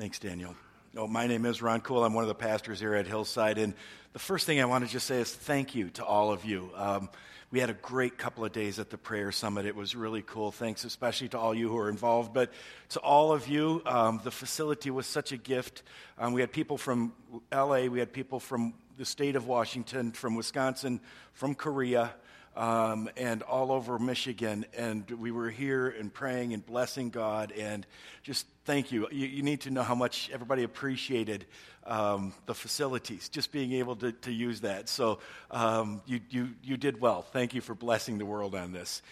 Thanks, 0.00 0.18
Daniel. 0.18 0.56
Oh, 0.96 1.06
my 1.06 1.26
name 1.26 1.44
is 1.44 1.60
Ron 1.60 1.82
Cool. 1.82 2.02
I'm 2.06 2.14
one 2.14 2.24
of 2.24 2.28
the 2.28 2.34
pastors 2.34 2.80
here 2.80 2.94
at 2.94 3.06
Hillside. 3.06 3.58
And 3.58 3.74
the 4.14 4.18
first 4.18 4.46
thing 4.46 4.58
I 4.58 4.64
want 4.64 4.82
to 4.82 4.90
just 4.90 5.06
say 5.06 5.20
is 5.20 5.30
thank 5.30 5.74
you 5.74 5.90
to 5.90 6.04
all 6.06 6.32
of 6.32 6.42
you. 6.42 6.70
Um, 6.74 7.10
we 7.50 7.60
had 7.60 7.68
a 7.68 7.74
great 7.74 8.16
couple 8.16 8.42
of 8.42 8.50
days 8.50 8.78
at 8.78 8.88
the 8.88 8.96
prayer 8.96 9.30
summit. 9.30 9.66
It 9.66 9.76
was 9.76 9.94
really 9.94 10.22
cool. 10.22 10.52
Thanks 10.52 10.84
especially 10.84 11.28
to 11.28 11.38
all 11.38 11.54
you 11.54 11.68
who 11.68 11.76
are 11.76 11.90
involved. 11.90 12.32
But 12.32 12.50
to 12.88 13.00
all 13.00 13.34
of 13.34 13.46
you, 13.46 13.82
um, 13.84 14.22
the 14.24 14.30
facility 14.30 14.90
was 14.90 15.04
such 15.04 15.32
a 15.32 15.36
gift. 15.36 15.82
Um, 16.16 16.32
we 16.32 16.40
had 16.40 16.50
people 16.50 16.78
from 16.78 17.12
LA, 17.52 17.84
we 17.84 17.98
had 17.98 18.10
people 18.10 18.40
from 18.40 18.72
the 18.96 19.04
state 19.04 19.36
of 19.36 19.46
Washington, 19.46 20.12
from 20.12 20.34
Wisconsin, 20.34 20.98
from 21.34 21.54
Korea 21.54 22.14
um, 22.56 23.08
and 23.16 23.42
all 23.42 23.72
over 23.72 23.98
Michigan. 23.98 24.66
And 24.76 25.10
we 25.10 25.30
were 25.30 25.50
here 25.50 25.88
and 25.88 26.12
praying 26.12 26.52
and 26.52 26.64
blessing 26.64 27.10
God. 27.10 27.52
And 27.52 27.86
just 28.22 28.46
thank 28.70 28.92
you. 28.92 29.08
You, 29.10 29.26
you 29.26 29.42
need 29.42 29.62
to 29.62 29.70
know 29.70 29.82
how 29.82 29.96
much 29.96 30.30
everybody 30.32 30.62
appreciated 30.62 31.44
um, 31.86 32.32
the 32.46 32.54
facilities, 32.54 33.28
just 33.28 33.50
being 33.50 33.72
able 33.72 33.96
to, 33.96 34.12
to 34.12 34.30
use 34.30 34.60
that. 34.60 34.88
So 34.88 35.18
um, 35.50 36.02
you, 36.06 36.20
you, 36.30 36.50
you 36.62 36.76
did 36.76 37.00
well. 37.00 37.22
Thank 37.22 37.52
you 37.52 37.60
for 37.60 37.74
blessing 37.74 38.18
the 38.18 38.26
world 38.26 38.54
on 38.54 38.70
this. 38.70 39.02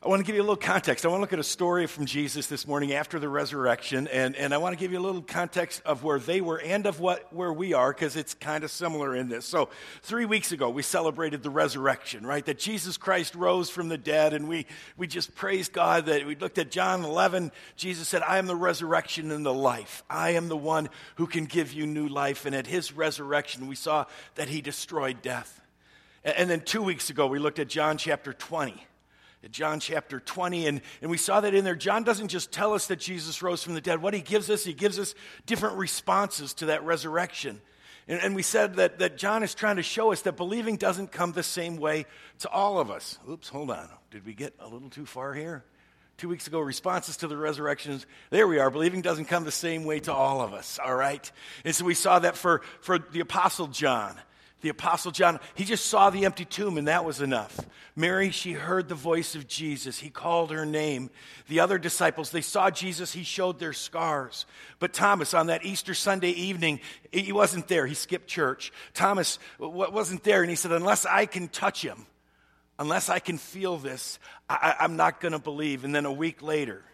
I 0.00 0.06
want 0.06 0.20
to 0.20 0.24
give 0.24 0.36
you 0.36 0.42
a 0.42 0.44
little 0.44 0.54
context. 0.54 1.04
I 1.04 1.08
want 1.08 1.18
to 1.18 1.22
look 1.22 1.32
at 1.32 1.40
a 1.40 1.42
story 1.42 1.88
from 1.88 2.06
Jesus 2.06 2.46
this 2.46 2.68
morning 2.68 2.92
after 2.92 3.18
the 3.18 3.28
resurrection, 3.28 4.06
and, 4.06 4.36
and 4.36 4.54
I 4.54 4.58
want 4.58 4.72
to 4.72 4.78
give 4.78 4.92
you 4.92 5.00
a 5.00 5.02
little 5.02 5.22
context 5.22 5.82
of 5.84 6.04
where 6.04 6.20
they 6.20 6.40
were 6.40 6.60
and 6.60 6.86
of 6.86 7.00
what 7.00 7.32
where 7.32 7.52
we 7.52 7.72
are, 7.72 7.92
because 7.92 8.14
it's 8.14 8.32
kind 8.32 8.62
of 8.62 8.70
similar 8.70 9.16
in 9.16 9.28
this. 9.28 9.44
So, 9.44 9.70
three 10.02 10.24
weeks 10.24 10.52
ago, 10.52 10.70
we 10.70 10.82
celebrated 10.82 11.42
the 11.42 11.50
resurrection, 11.50 12.24
right? 12.24 12.46
That 12.46 12.60
Jesus 12.60 12.96
Christ 12.96 13.34
rose 13.34 13.70
from 13.70 13.88
the 13.88 13.98
dead, 13.98 14.34
and 14.34 14.48
we, 14.48 14.66
we 14.96 15.08
just 15.08 15.34
praised 15.34 15.72
God 15.72 16.06
that 16.06 16.24
we 16.24 16.36
looked 16.36 16.58
at 16.58 16.70
John 16.70 17.04
11. 17.04 17.50
Jesus 17.74 18.06
said, 18.06 18.22
I 18.22 18.38
am 18.38 18.46
the 18.46 18.54
resurrection 18.54 19.32
and 19.32 19.44
the 19.44 19.52
life. 19.52 20.04
I 20.08 20.30
am 20.30 20.46
the 20.46 20.56
one 20.56 20.90
who 21.16 21.26
can 21.26 21.46
give 21.46 21.72
you 21.72 21.88
new 21.88 22.06
life. 22.06 22.46
And 22.46 22.54
at 22.54 22.68
his 22.68 22.92
resurrection, 22.92 23.66
we 23.66 23.74
saw 23.74 24.04
that 24.36 24.48
he 24.48 24.60
destroyed 24.60 25.22
death. 25.22 25.60
And, 26.22 26.36
and 26.36 26.50
then 26.50 26.60
two 26.60 26.84
weeks 26.84 27.10
ago, 27.10 27.26
we 27.26 27.40
looked 27.40 27.58
at 27.58 27.66
John 27.66 27.98
chapter 27.98 28.32
20 28.32 28.86
John 29.50 29.78
chapter 29.78 30.18
20, 30.18 30.66
and, 30.66 30.80
and 31.00 31.10
we 31.10 31.16
saw 31.16 31.40
that 31.40 31.54
in 31.54 31.64
there. 31.64 31.76
John 31.76 32.02
doesn't 32.02 32.28
just 32.28 32.50
tell 32.50 32.74
us 32.74 32.88
that 32.88 32.98
Jesus 32.98 33.40
rose 33.40 33.62
from 33.62 33.74
the 33.74 33.80
dead. 33.80 34.02
What 34.02 34.12
he 34.12 34.20
gives 34.20 34.50
us, 34.50 34.64
he 34.64 34.72
gives 34.72 34.98
us 34.98 35.14
different 35.46 35.76
responses 35.76 36.54
to 36.54 36.66
that 36.66 36.84
resurrection. 36.84 37.60
And, 38.08 38.20
and 38.20 38.34
we 38.34 38.42
said 38.42 38.76
that, 38.76 38.98
that 38.98 39.16
John 39.16 39.44
is 39.44 39.54
trying 39.54 39.76
to 39.76 39.82
show 39.82 40.12
us 40.12 40.22
that 40.22 40.36
believing 40.36 40.76
doesn't 40.76 41.12
come 41.12 41.32
the 41.32 41.44
same 41.44 41.76
way 41.76 42.06
to 42.40 42.50
all 42.50 42.80
of 42.80 42.90
us. 42.90 43.18
Oops, 43.30 43.48
hold 43.48 43.70
on. 43.70 43.88
Did 44.10 44.26
we 44.26 44.34
get 44.34 44.54
a 44.58 44.66
little 44.66 44.90
too 44.90 45.06
far 45.06 45.34
here? 45.34 45.64
Two 46.16 46.28
weeks 46.28 46.48
ago, 46.48 46.58
responses 46.58 47.18
to 47.18 47.28
the 47.28 47.36
resurrections. 47.36 48.04
There 48.30 48.48
we 48.48 48.58
are. 48.58 48.70
Believing 48.70 49.02
doesn't 49.02 49.26
come 49.26 49.44
the 49.44 49.52
same 49.52 49.84
way 49.84 50.00
to 50.00 50.12
all 50.12 50.40
of 50.40 50.52
us, 50.52 50.80
all 50.84 50.94
right? 50.94 51.30
And 51.64 51.72
so 51.72 51.84
we 51.84 51.94
saw 51.94 52.18
that 52.18 52.36
for, 52.36 52.62
for 52.80 52.98
the 52.98 53.20
Apostle 53.20 53.68
John 53.68 54.16
the 54.60 54.68
Apostle 54.70 55.12
John, 55.12 55.38
he 55.54 55.64
just 55.64 55.86
saw 55.86 56.10
the 56.10 56.24
empty 56.24 56.44
tomb 56.44 56.78
and 56.78 56.88
that 56.88 57.04
was 57.04 57.20
enough. 57.20 57.58
Mary, 57.94 58.30
she 58.30 58.52
heard 58.52 58.88
the 58.88 58.94
voice 58.94 59.34
of 59.34 59.48
Jesus. 59.48 59.98
He 59.98 60.10
called 60.10 60.50
her 60.50 60.64
name. 60.64 61.10
The 61.48 61.60
other 61.60 61.78
disciples, 61.78 62.30
they 62.30 62.40
saw 62.40 62.70
Jesus. 62.70 63.12
He 63.12 63.24
showed 63.24 63.58
their 63.58 63.72
scars. 63.72 64.46
But 64.78 64.92
Thomas, 64.92 65.34
on 65.34 65.48
that 65.48 65.64
Easter 65.64 65.94
Sunday 65.94 66.30
evening, 66.30 66.80
he 67.12 67.32
wasn't 67.32 67.66
there. 67.66 67.86
He 67.86 67.94
skipped 67.94 68.28
church. 68.28 68.72
Thomas 68.94 69.38
wasn't 69.58 70.22
there 70.22 70.42
and 70.42 70.50
he 70.50 70.56
said, 70.56 70.72
Unless 70.72 71.06
I 71.06 71.26
can 71.26 71.48
touch 71.48 71.82
him, 71.82 72.06
unless 72.78 73.08
I 73.08 73.18
can 73.18 73.36
feel 73.36 73.76
this, 73.78 74.20
I, 74.48 74.76
am 74.80 74.96
not 74.96 75.20
going 75.20 75.32
to 75.32 75.40
believe. 75.40 75.84
And 75.84 75.92
then 75.92 76.06
a 76.06 76.12
week 76.12 76.40
later, 76.40 76.84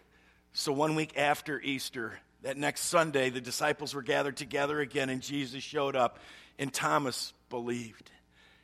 so 0.53 0.71
one 0.71 0.95
week 0.95 1.17
after 1.17 1.61
Easter, 1.61 2.19
that 2.41 2.57
next 2.57 2.81
Sunday, 2.81 3.29
the 3.29 3.41
disciples 3.41 3.93
were 3.93 4.01
gathered 4.01 4.37
together 4.37 4.79
again 4.79 5.09
and 5.09 5.21
Jesus 5.21 5.63
showed 5.63 5.95
up. 5.95 6.19
And 6.57 6.73
Thomas 6.73 7.33
believed. 7.49 8.11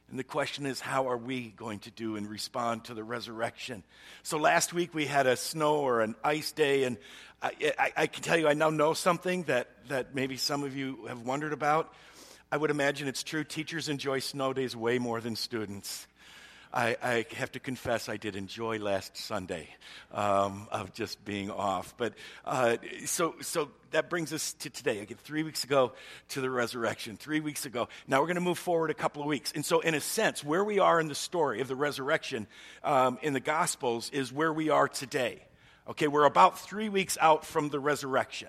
And 0.10 0.20
the 0.20 0.24
question 0.26 0.66
is, 0.66 0.82
how 0.82 1.10
are 1.10 1.18
we 1.18 1.54
going 1.56 1.80
to 1.80 1.92
do 1.92 2.18
and 2.18 2.28
respond 2.30 2.86
to 2.86 2.94
the 2.94 3.04
resurrection? 3.04 3.84
So 4.24 4.38
last 4.38 4.74
week 4.74 4.94
we 4.94 5.06
had 5.06 5.26
a 5.26 5.38
snow 5.38 5.78
or 5.78 6.02
an 6.02 6.16
ice 6.22 6.52
day, 6.52 6.84
and 6.84 6.98
I, 7.42 7.52
I, 7.80 7.92
I, 7.96 8.08
can 8.08 8.22
tell 8.22 8.38
you 8.38 8.50
I 8.50 8.54
now 8.54 8.70
know 8.70 8.94
something 8.94 9.44
that, 9.44 9.70
that 9.88 10.14
maybe 10.14 10.36
some 10.36 10.64
of 10.64 10.76
you 10.76 11.06
have 11.08 11.22
wondered 11.22 11.54
about. 11.54 11.94
I 12.52 12.58
would 12.58 12.72
imagine 12.72 13.08
it's 13.08 13.24
true. 13.24 13.46
Teachers 13.46 13.88
enjoy 13.88 14.20
snow 14.20 14.52
days 14.52 14.76
way 14.76 15.00
more 15.00 15.22
than 15.22 15.38
students. 15.38 16.08
I, 16.74 16.96
I, 17.04 17.26
have 17.36 17.52
to 17.54 17.60
confess 17.60 18.08
I 18.08 18.18
did 18.18 18.36
enjoy 18.36 18.80
last 18.80 19.18
Sunday 19.18 19.68
um, 20.14 20.68
of 20.72 20.94
just 20.94 21.24
being 21.26 21.52
off. 21.52 21.94
But 21.98 22.14
uh, 22.46 22.78
so, 23.06 23.36
so 23.42 23.70
that 23.92 24.10
brings 24.10 24.32
us 24.32 24.54
to 24.54 24.70
today. 24.70 25.00
Again, 25.00 25.18
three 25.22 25.44
weeks 25.44 25.64
ago 25.64 25.92
to 26.30 26.42
the 26.42 26.50
resurrection. 26.50 27.18
Three 27.18 27.42
weeks 27.42 27.66
ago. 27.66 27.90
Now 28.08 28.22
we're 28.22 28.28
going 28.28 28.36
to 28.36 28.42
move 28.42 28.58
forward 28.58 28.90
a 28.90 28.94
couple 28.94 29.22
of 29.22 29.28
weeks. 29.28 29.52
And 29.54 29.66
so, 29.66 29.82
in 29.82 29.96
a 29.96 30.00
sense, 30.00 30.44
where 30.44 30.64
we 30.64 30.80
are 30.80 31.00
in 31.00 31.10
the 31.10 31.16
story 31.16 31.60
of 31.60 31.68
the 31.68 31.76
resurrection 31.76 32.48
um, 32.84 33.20
in 33.22 33.34
the 33.34 33.42
Gospels 33.42 34.10
is 34.12 34.32
where 34.32 34.54
we 34.54 34.70
are 34.70 34.88
today. 34.88 35.44
Okay, 35.90 36.08
we're 36.08 36.26
about 36.26 36.60
three 36.60 36.90
weeks 36.90 37.18
out 37.20 37.46
from 37.46 37.70
the 37.70 37.80
resurrection. 37.80 38.48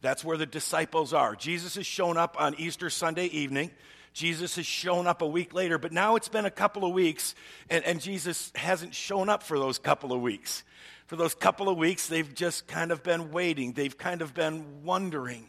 That's 0.00 0.24
where 0.24 0.36
the 0.36 0.46
disciples 0.46 1.12
are. 1.14 1.36
Jesus 1.36 1.76
has 1.76 1.86
shown 1.86 2.16
up 2.16 2.36
on 2.40 2.56
Easter 2.56 2.90
Sunday 2.90 3.26
evening. 3.26 3.70
Jesus 4.12 4.56
has 4.56 4.66
shown 4.66 5.06
up 5.06 5.22
a 5.22 5.26
week 5.26 5.54
later, 5.54 5.78
but 5.78 5.92
now 5.92 6.16
it's 6.16 6.28
been 6.28 6.44
a 6.44 6.50
couple 6.50 6.84
of 6.84 6.92
weeks, 6.92 7.34
and, 7.70 7.84
and 7.84 8.00
Jesus 8.00 8.52
hasn't 8.54 8.94
shown 8.94 9.28
up 9.28 9.42
for 9.42 9.58
those 9.58 9.78
couple 9.78 10.12
of 10.12 10.20
weeks. 10.20 10.64
For 11.06 11.16
those 11.16 11.34
couple 11.34 11.68
of 11.68 11.78
weeks, 11.78 12.08
they've 12.08 12.34
just 12.34 12.66
kind 12.66 12.90
of 12.90 13.02
been 13.02 13.32
waiting, 13.32 13.72
they've 13.72 13.96
kind 13.96 14.22
of 14.22 14.34
been 14.34 14.84
wondering. 14.84 15.48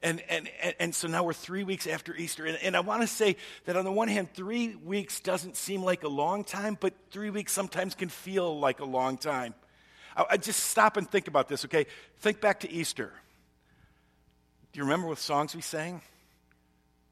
And, 0.00 0.22
and, 0.28 0.48
and, 0.78 0.94
so 0.94 1.08
now 1.08 1.24
we're 1.24 1.32
three 1.32 1.64
weeks 1.64 1.88
after 1.88 2.14
Easter. 2.14 2.46
And, 2.46 2.56
and 2.62 2.76
I 2.76 2.80
want 2.80 3.02
to 3.02 3.08
say 3.08 3.36
that 3.64 3.76
on 3.76 3.84
the 3.84 3.90
one 3.90 4.06
hand, 4.06 4.32
three 4.32 4.76
weeks 4.76 5.18
doesn't 5.18 5.56
seem 5.56 5.82
like 5.82 6.04
a 6.04 6.08
long 6.08 6.44
time, 6.44 6.78
but 6.78 6.94
three 7.10 7.30
weeks 7.30 7.52
sometimes 7.52 7.96
can 7.96 8.08
feel 8.08 8.60
like 8.60 8.78
a 8.78 8.84
long 8.84 9.18
time. 9.18 9.54
I, 10.16 10.24
I 10.30 10.36
just 10.36 10.60
stop 10.60 10.96
and 10.96 11.10
think 11.10 11.26
about 11.26 11.48
this, 11.48 11.64
okay? 11.64 11.86
Think 12.20 12.40
back 12.40 12.60
to 12.60 12.70
Easter. 12.70 13.12
Do 14.72 14.78
you 14.78 14.84
remember 14.84 15.08
what 15.08 15.18
songs 15.18 15.56
we 15.56 15.62
sang? 15.62 16.00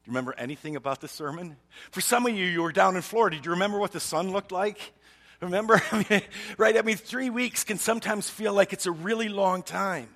You 0.07 0.11
remember 0.11 0.33
anything 0.37 0.77
about 0.77 1.01
the 1.01 1.09
sermon? 1.09 1.57
For 1.91 1.99
some 1.99 2.25
of 2.25 2.33
you, 2.33 2.45
you 2.45 2.63
were 2.63 2.71
down 2.71 2.95
in 2.95 3.01
Florida. 3.01 3.35
Do 3.35 3.43
you 3.43 3.51
remember 3.51 3.77
what 3.77 3.91
the 3.91 3.99
sun 3.99 4.31
looked 4.31 4.53
like? 4.53 4.93
Remember? 5.41 5.81
I 5.91 6.05
mean, 6.09 6.21
right? 6.57 6.77
I 6.77 6.81
mean, 6.81 6.95
three 6.95 7.29
weeks 7.29 7.65
can 7.65 7.77
sometimes 7.77 8.29
feel 8.29 8.53
like 8.53 8.71
it's 8.71 8.85
a 8.85 8.91
really 8.91 9.27
long 9.27 9.63
time. 9.63 10.07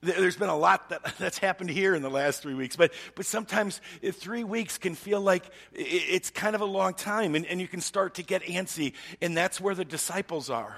There's 0.00 0.36
been 0.36 0.48
a 0.48 0.56
lot 0.56 0.90
that, 0.90 1.02
that's 1.18 1.38
happened 1.38 1.70
here 1.70 1.96
in 1.96 2.02
the 2.02 2.10
last 2.10 2.40
three 2.40 2.54
weeks, 2.54 2.76
but, 2.76 2.92
but 3.16 3.26
sometimes 3.26 3.80
eh, 4.00 4.12
three 4.12 4.44
weeks 4.44 4.78
can 4.78 4.94
feel 4.94 5.20
like 5.20 5.42
it's 5.72 6.30
kind 6.30 6.54
of 6.54 6.60
a 6.60 6.66
long 6.66 6.94
time, 6.94 7.34
and, 7.34 7.44
and 7.46 7.60
you 7.60 7.66
can 7.66 7.80
start 7.80 8.14
to 8.14 8.22
get 8.22 8.42
antsy, 8.42 8.92
and 9.20 9.36
that's 9.36 9.60
where 9.60 9.74
the 9.74 9.84
disciples 9.84 10.50
are 10.50 10.76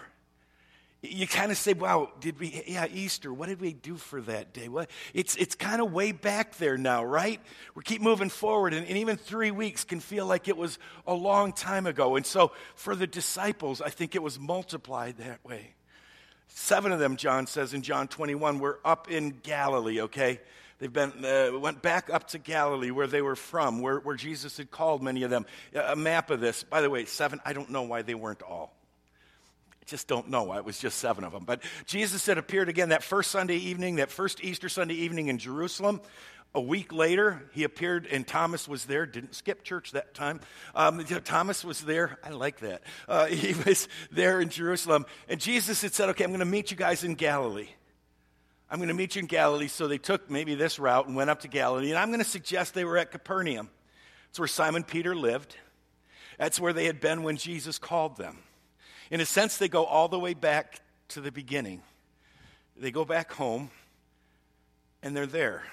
you 1.00 1.28
kind 1.28 1.52
of 1.52 1.56
say, 1.56 1.74
wow, 1.74 2.10
did 2.18 2.40
we, 2.40 2.64
yeah, 2.66 2.86
Easter, 2.92 3.32
what 3.32 3.48
did 3.48 3.60
we 3.60 3.72
do 3.72 3.96
for 3.96 4.20
that 4.22 4.52
day? 4.52 4.68
What, 4.68 4.90
it's, 5.14 5.36
it's 5.36 5.54
kind 5.54 5.80
of 5.80 5.92
way 5.92 6.10
back 6.10 6.56
there 6.56 6.76
now, 6.76 7.04
right? 7.04 7.40
We 7.76 7.84
keep 7.84 8.02
moving 8.02 8.30
forward, 8.30 8.74
and, 8.74 8.84
and 8.84 8.96
even 8.98 9.16
three 9.16 9.52
weeks 9.52 9.84
can 9.84 10.00
feel 10.00 10.26
like 10.26 10.48
it 10.48 10.56
was 10.56 10.78
a 11.06 11.14
long 11.14 11.52
time 11.52 11.86
ago. 11.86 12.16
And 12.16 12.26
so 12.26 12.50
for 12.74 12.96
the 12.96 13.06
disciples, 13.06 13.80
I 13.80 13.90
think 13.90 14.16
it 14.16 14.22
was 14.22 14.40
multiplied 14.40 15.18
that 15.18 15.44
way. 15.44 15.74
Seven 16.48 16.90
of 16.90 16.98
them, 16.98 17.16
John 17.16 17.46
says 17.46 17.74
in 17.74 17.82
John 17.82 18.08
21, 18.08 18.58
were 18.58 18.80
up 18.84 19.08
in 19.08 19.38
Galilee, 19.44 20.00
okay? 20.02 20.40
They've 20.80 20.92
been, 20.92 21.24
uh, 21.24 21.56
went 21.60 21.80
back 21.80 22.10
up 22.10 22.26
to 22.28 22.38
Galilee 22.38 22.90
where 22.90 23.06
they 23.06 23.22
were 23.22 23.36
from, 23.36 23.82
where, 23.82 24.00
where 24.00 24.16
Jesus 24.16 24.56
had 24.56 24.72
called 24.72 25.02
many 25.02 25.22
of 25.22 25.30
them. 25.30 25.46
A 25.74 25.94
map 25.94 26.30
of 26.30 26.40
this. 26.40 26.64
By 26.64 26.80
the 26.80 26.90
way, 26.90 27.04
seven, 27.04 27.40
I 27.44 27.52
don't 27.52 27.70
know 27.70 27.82
why 27.82 28.02
they 28.02 28.14
weren't 28.14 28.42
all 28.42 28.77
just 29.88 30.06
don't 30.06 30.28
know. 30.28 30.52
It 30.52 30.64
was 30.64 30.78
just 30.78 30.98
seven 30.98 31.24
of 31.24 31.32
them. 31.32 31.44
But 31.44 31.62
Jesus 31.86 32.26
had 32.26 32.38
appeared 32.38 32.68
again 32.68 32.90
that 32.90 33.02
first 33.02 33.30
Sunday 33.30 33.56
evening, 33.56 33.96
that 33.96 34.10
first 34.10 34.44
Easter 34.44 34.68
Sunday 34.68 34.94
evening 34.94 35.28
in 35.28 35.38
Jerusalem. 35.38 36.00
A 36.54 36.60
week 36.60 36.92
later, 36.92 37.42
he 37.52 37.64
appeared, 37.64 38.06
and 38.06 38.26
Thomas 38.26 38.66
was 38.66 38.86
there. 38.86 39.04
Didn't 39.04 39.34
skip 39.34 39.64
church 39.64 39.92
that 39.92 40.14
time. 40.14 40.40
Um, 40.74 41.04
Thomas 41.24 41.62
was 41.62 41.82
there. 41.82 42.18
I 42.24 42.30
like 42.30 42.60
that. 42.60 42.82
Uh, 43.06 43.26
he 43.26 43.54
was 43.64 43.88
there 44.10 44.40
in 44.40 44.48
Jerusalem. 44.48 45.04
And 45.28 45.40
Jesus 45.40 45.82
had 45.82 45.92
said, 45.92 46.08
Okay, 46.10 46.24
I'm 46.24 46.30
going 46.30 46.40
to 46.40 46.46
meet 46.46 46.70
you 46.70 46.76
guys 46.76 47.04
in 47.04 47.14
Galilee. 47.14 47.68
I'm 48.70 48.78
going 48.78 48.88
to 48.88 48.94
meet 48.94 49.16
you 49.16 49.20
in 49.20 49.26
Galilee. 49.26 49.68
So 49.68 49.88
they 49.88 49.98
took 49.98 50.30
maybe 50.30 50.54
this 50.54 50.78
route 50.78 51.06
and 51.06 51.16
went 51.16 51.30
up 51.30 51.40
to 51.40 51.48
Galilee. 51.48 51.90
And 51.90 51.98
I'm 51.98 52.08
going 52.08 52.20
to 52.20 52.28
suggest 52.28 52.74
they 52.74 52.84
were 52.84 52.98
at 52.98 53.10
Capernaum. 53.10 53.70
It's 54.30 54.38
where 54.38 54.48
Simon 54.48 54.84
Peter 54.84 55.14
lived. 55.14 55.56
That's 56.38 56.60
where 56.60 56.72
they 56.72 56.84
had 56.84 57.00
been 57.00 57.22
when 57.22 57.36
Jesus 57.36 57.78
called 57.78 58.16
them. 58.16 58.38
In 59.10 59.20
a 59.20 59.26
sense, 59.26 59.56
they 59.56 59.68
go 59.68 59.84
all 59.84 60.08
the 60.08 60.18
way 60.18 60.34
back 60.34 60.80
to 61.08 61.20
the 61.20 61.32
beginning. 61.32 61.82
They 62.76 62.90
go 62.90 63.04
back 63.04 63.32
home, 63.32 63.70
and 65.02 65.16
they're 65.16 65.26
there. 65.26 65.64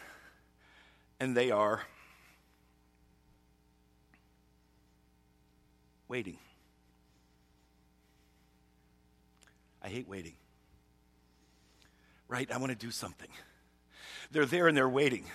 And 1.20 1.36
they 1.36 1.52
are 1.52 1.82
waiting. 6.08 6.38
I 9.82 9.90
hate 9.90 10.08
waiting. 10.08 10.34
Right? 12.28 12.52
I 12.52 12.58
want 12.58 12.72
to 12.72 12.78
do 12.78 12.92
something. 12.92 13.30
they're 14.32 14.46
there 14.46 14.68
and 14.68 14.76
they're 14.76 14.90
waiting. 14.90 15.26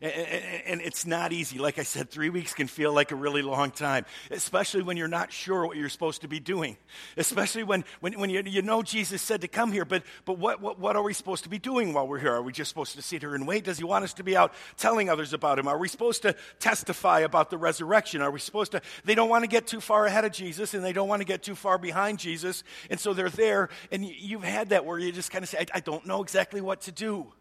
And 0.00 0.80
it's 0.80 1.06
not 1.06 1.32
easy. 1.32 1.58
Like 1.58 1.78
I 1.78 1.82
said, 1.82 2.10
three 2.10 2.30
weeks 2.30 2.54
can 2.54 2.66
feel 2.66 2.92
like 2.92 3.10
a 3.10 3.16
really 3.16 3.42
long 3.42 3.70
time, 3.70 4.04
especially 4.30 4.82
when 4.82 4.96
you're 4.96 5.08
not 5.08 5.32
sure 5.32 5.66
what 5.66 5.76
you're 5.76 5.88
supposed 5.88 6.22
to 6.22 6.28
be 6.28 6.40
doing. 6.40 6.76
Especially 7.16 7.64
when, 7.64 7.84
when, 8.00 8.18
when 8.18 8.30
you, 8.30 8.42
you 8.46 8.62
know 8.62 8.82
Jesus 8.82 9.22
said 9.22 9.40
to 9.40 9.48
come 9.48 9.72
here, 9.72 9.84
but, 9.84 10.02
but 10.24 10.38
what, 10.38 10.60
what, 10.60 10.78
what 10.78 10.96
are 10.96 11.02
we 11.02 11.12
supposed 11.12 11.44
to 11.44 11.50
be 11.50 11.58
doing 11.58 11.92
while 11.92 12.06
we're 12.06 12.18
here? 12.18 12.34
Are 12.34 12.42
we 12.42 12.52
just 12.52 12.68
supposed 12.68 12.94
to 12.96 13.02
sit 13.02 13.22
here 13.22 13.34
and 13.34 13.46
wait? 13.46 13.64
Does 13.64 13.78
he 13.78 13.84
want 13.84 14.04
us 14.04 14.14
to 14.14 14.22
be 14.22 14.36
out 14.36 14.52
telling 14.76 15.08
others 15.08 15.32
about 15.32 15.58
him? 15.58 15.68
Are 15.68 15.78
we 15.78 15.88
supposed 15.88 16.22
to 16.22 16.34
testify 16.58 17.20
about 17.20 17.50
the 17.50 17.58
resurrection? 17.58 18.22
Are 18.22 18.30
we 18.30 18.40
supposed 18.40 18.72
to? 18.72 18.82
They 19.04 19.14
don't 19.14 19.28
want 19.28 19.44
to 19.44 19.48
get 19.48 19.66
too 19.66 19.80
far 19.80 20.06
ahead 20.06 20.24
of 20.24 20.32
Jesus 20.32 20.74
and 20.74 20.84
they 20.84 20.92
don't 20.92 21.08
want 21.08 21.20
to 21.20 21.26
get 21.26 21.42
too 21.42 21.54
far 21.54 21.78
behind 21.78 22.18
Jesus. 22.18 22.62
And 22.90 23.00
so 23.00 23.14
they're 23.14 23.30
there, 23.30 23.68
and 23.90 24.04
you've 24.04 24.44
had 24.44 24.70
that 24.70 24.84
where 24.84 24.98
you 24.98 25.12
just 25.12 25.30
kind 25.30 25.42
of 25.42 25.48
say, 25.48 25.58
I, 25.58 25.78
I 25.78 25.80
don't 25.80 26.06
know 26.06 26.22
exactly 26.22 26.60
what 26.60 26.82
to 26.82 26.92
do. 26.92 27.32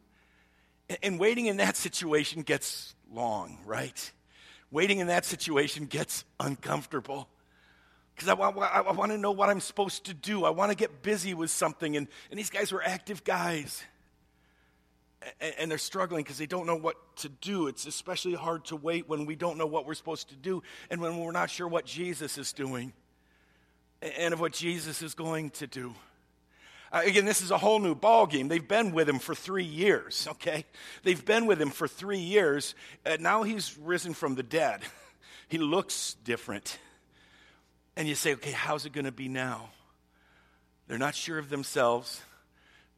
And 1.03 1.19
waiting 1.19 1.47
in 1.47 1.57
that 1.57 1.75
situation 1.75 2.41
gets 2.43 2.95
long, 3.11 3.57
right? 3.65 4.11
Waiting 4.71 4.99
in 4.99 5.07
that 5.07 5.25
situation 5.25 5.85
gets 5.85 6.23
uncomfortable. 6.39 7.27
Because 8.15 8.29
I, 8.29 8.33
I, 8.33 8.81
I 8.81 8.91
want 8.93 9.11
to 9.11 9.17
know 9.17 9.31
what 9.31 9.49
I'm 9.49 9.59
supposed 9.59 10.05
to 10.05 10.13
do. 10.13 10.43
I 10.45 10.49
want 10.49 10.71
to 10.71 10.75
get 10.75 11.03
busy 11.03 11.33
with 11.33 11.51
something. 11.51 11.97
And, 11.97 12.07
and 12.31 12.39
these 12.39 12.49
guys 12.49 12.71
were 12.71 12.83
active 12.83 13.23
guys. 13.23 13.83
And, 15.39 15.53
and 15.59 15.71
they're 15.71 15.77
struggling 15.77 16.23
because 16.23 16.37
they 16.37 16.45
don't 16.45 16.65
know 16.65 16.75
what 16.75 16.95
to 17.17 17.29
do. 17.29 17.67
It's 17.67 17.85
especially 17.85 18.33
hard 18.33 18.65
to 18.65 18.75
wait 18.75 19.09
when 19.09 19.25
we 19.25 19.35
don't 19.35 19.57
know 19.57 19.67
what 19.67 19.85
we're 19.85 19.93
supposed 19.93 20.29
to 20.29 20.35
do 20.35 20.63
and 20.89 21.01
when 21.01 21.17
we're 21.17 21.31
not 21.31 21.49
sure 21.49 21.67
what 21.67 21.85
Jesus 21.85 22.37
is 22.37 22.53
doing 22.53 22.93
and 24.01 24.33
of 24.33 24.39
what 24.39 24.53
Jesus 24.53 25.01
is 25.01 25.13
going 25.13 25.49
to 25.51 25.67
do. 25.67 25.93
Uh, 26.91 27.01
again, 27.05 27.25
this 27.25 27.41
is 27.41 27.51
a 27.51 27.57
whole 27.57 27.79
new 27.79 27.95
ball 27.95 28.25
game. 28.25 28.47
They've 28.47 28.65
been 28.65 28.91
with 28.91 29.09
him 29.09 29.19
for 29.19 29.35
three 29.35 29.63
years, 29.63 30.27
okay? 30.31 30.65
They've 31.03 31.23
been 31.23 31.45
with 31.45 31.61
him 31.61 31.69
for 31.69 31.87
three 31.87 32.19
years. 32.19 32.75
and 33.05 33.21
now 33.21 33.43
he's 33.43 33.77
risen 33.77 34.13
from 34.13 34.35
the 34.35 34.43
dead. 34.43 34.81
He 35.49 35.57
looks 35.57 36.17
different. 36.25 36.77
And 37.95 38.05
you 38.05 38.15
say, 38.15 38.33
okay, 38.33 38.51
how's 38.51 38.85
it 38.85 38.91
going 38.91 39.05
to 39.05 39.13
be 39.13 39.29
now? 39.29 39.69
They're 40.87 40.97
not 40.97 41.15
sure 41.15 41.37
of 41.37 41.49
themselves, 41.49 42.21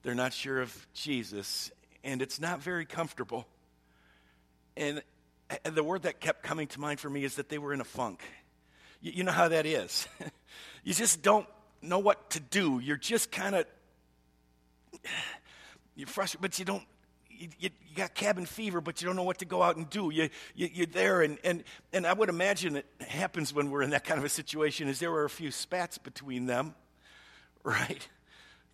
they're 0.02 0.16
not 0.16 0.34
sure 0.34 0.60
of 0.60 0.88
Jesus, 0.96 1.70
and 2.04 2.24
it's 2.24 2.40
not 2.40 2.62
very 2.64 2.86
comfortable. 2.86 3.46
And 4.76 5.04
the 5.64 5.84
word 5.84 6.04
that 6.04 6.20
kept 6.20 6.44
coming 6.44 6.68
to 6.68 6.80
mind 6.80 7.00
for 7.00 7.10
me 7.10 7.24
is 7.24 7.36
that 7.36 7.50
they 7.50 7.58
were 7.58 7.74
in 7.74 7.82
a 7.82 7.86
funk. 7.86 8.22
You, 9.02 9.12
you 9.18 9.24
know 9.24 9.32
how 9.32 9.50
that 9.50 9.66
is. 9.66 10.08
you 10.84 10.94
just 10.94 11.22
don't 11.22 11.48
know 11.82 12.00
what 12.00 12.32
to 12.32 12.40
do. 12.40 12.80
You're 12.80 12.98
just 12.98 13.32
kind 13.32 13.56
of 13.56 13.66
you're 15.96 16.08
frustrated, 16.08 16.42
but 16.42 16.60
you 16.60 16.66
don't. 16.66 16.84
You, 17.30 17.48
you, 17.58 17.70
you, 17.88 17.96
got 17.96 18.16
cabin 18.16 18.46
fever, 18.46 18.82
but 18.82 19.02
you 19.02 19.08
don't 19.08 19.16
know 19.16 19.24
what 19.24 19.38
to 19.38 19.46
go 19.46 19.64
out 19.64 19.78
and 19.78 19.90
do. 19.90 20.10
You, 20.10 20.30
you, 20.56 20.70
you're 20.74 20.86
there, 20.88 21.22
and, 21.22 21.38
and, 21.46 21.64
and 21.94 22.06
I 22.06 22.12
would 22.12 22.28
imagine 22.28 22.76
it 22.76 22.86
happens 23.00 23.54
when 23.54 23.72
we're 23.72 23.82
in 23.82 23.92
that 23.92 24.04
kind 24.04 24.20
of 24.20 24.26
a 24.26 24.30
situation. 24.30 24.90
Is 24.90 25.00
there 25.00 25.10
were 25.10 25.24
a 25.24 25.30
few 25.30 25.50
spats 25.50 25.98
between 25.98 26.48
them, 26.48 26.76
right? 27.64 28.06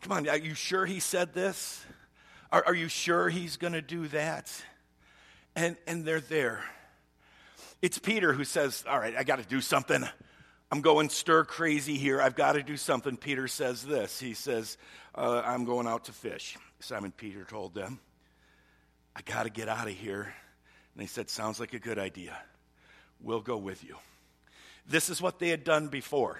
Come 0.02 0.14
on, 0.14 0.28
are 0.28 0.38
you 0.38 0.56
sure 0.56 0.88
he 0.88 1.00
said 1.00 1.34
this? 1.34 1.86
Are, 2.52 2.64
are 2.68 2.74
you 2.74 2.88
sure 2.88 3.30
he's 3.30 3.58
going 3.58 3.74
to 3.74 3.82
do 3.82 4.08
that? 4.08 4.52
And 5.56 5.78
and 5.86 6.04
they're 6.04 6.20
there. 6.20 6.64
It's 7.82 8.00
Peter 8.00 8.34
who 8.34 8.44
says, 8.46 8.84
"All 8.90 9.00
right, 9.00 9.16
I 9.16 9.24
got 9.24 9.38
to 9.38 9.46
do 9.46 9.62
something. 9.62 10.06
I'm 10.72 10.82
going 10.82 11.10
stir 11.10 11.46
crazy 11.46 11.98
here. 11.98 12.22
I've 12.22 12.36
got 12.36 12.54
to 12.54 12.64
do 12.64 12.78
something." 12.78 13.18
Peter 13.18 13.48
says 13.48 13.84
this. 13.84 14.20
He 14.20 14.34
says, 14.34 14.78
uh, 15.16 15.42
I'm 15.46 15.66
going 15.66 15.88
out 15.88 16.06
to 16.06 16.12
fish. 16.12 16.58
Simon 16.80 17.12
Peter 17.12 17.46
told 17.46 17.74
them, 17.74 18.00
I 19.16 19.22
got 19.22 19.44
to 19.44 19.50
get 19.50 19.70
out 19.70 19.88
of 19.88 19.94
here. 19.94 20.24
And 20.24 21.02
they 21.02 21.08
said, 21.08 21.30
Sounds 21.30 21.60
like 21.60 21.74
a 21.74 21.80
good 21.80 21.98
idea. 21.98 22.38
We'll 23.22 23.42
go 23.42 23.58
with 23.58 23.84
you. 23.84 23.96
This 24.88 25.10
is 25.10 25.22
what 25.22 25.40
they 25.40 25.50
had 25.50 25.64
done 25.64 25.88
before. 25.88 26.38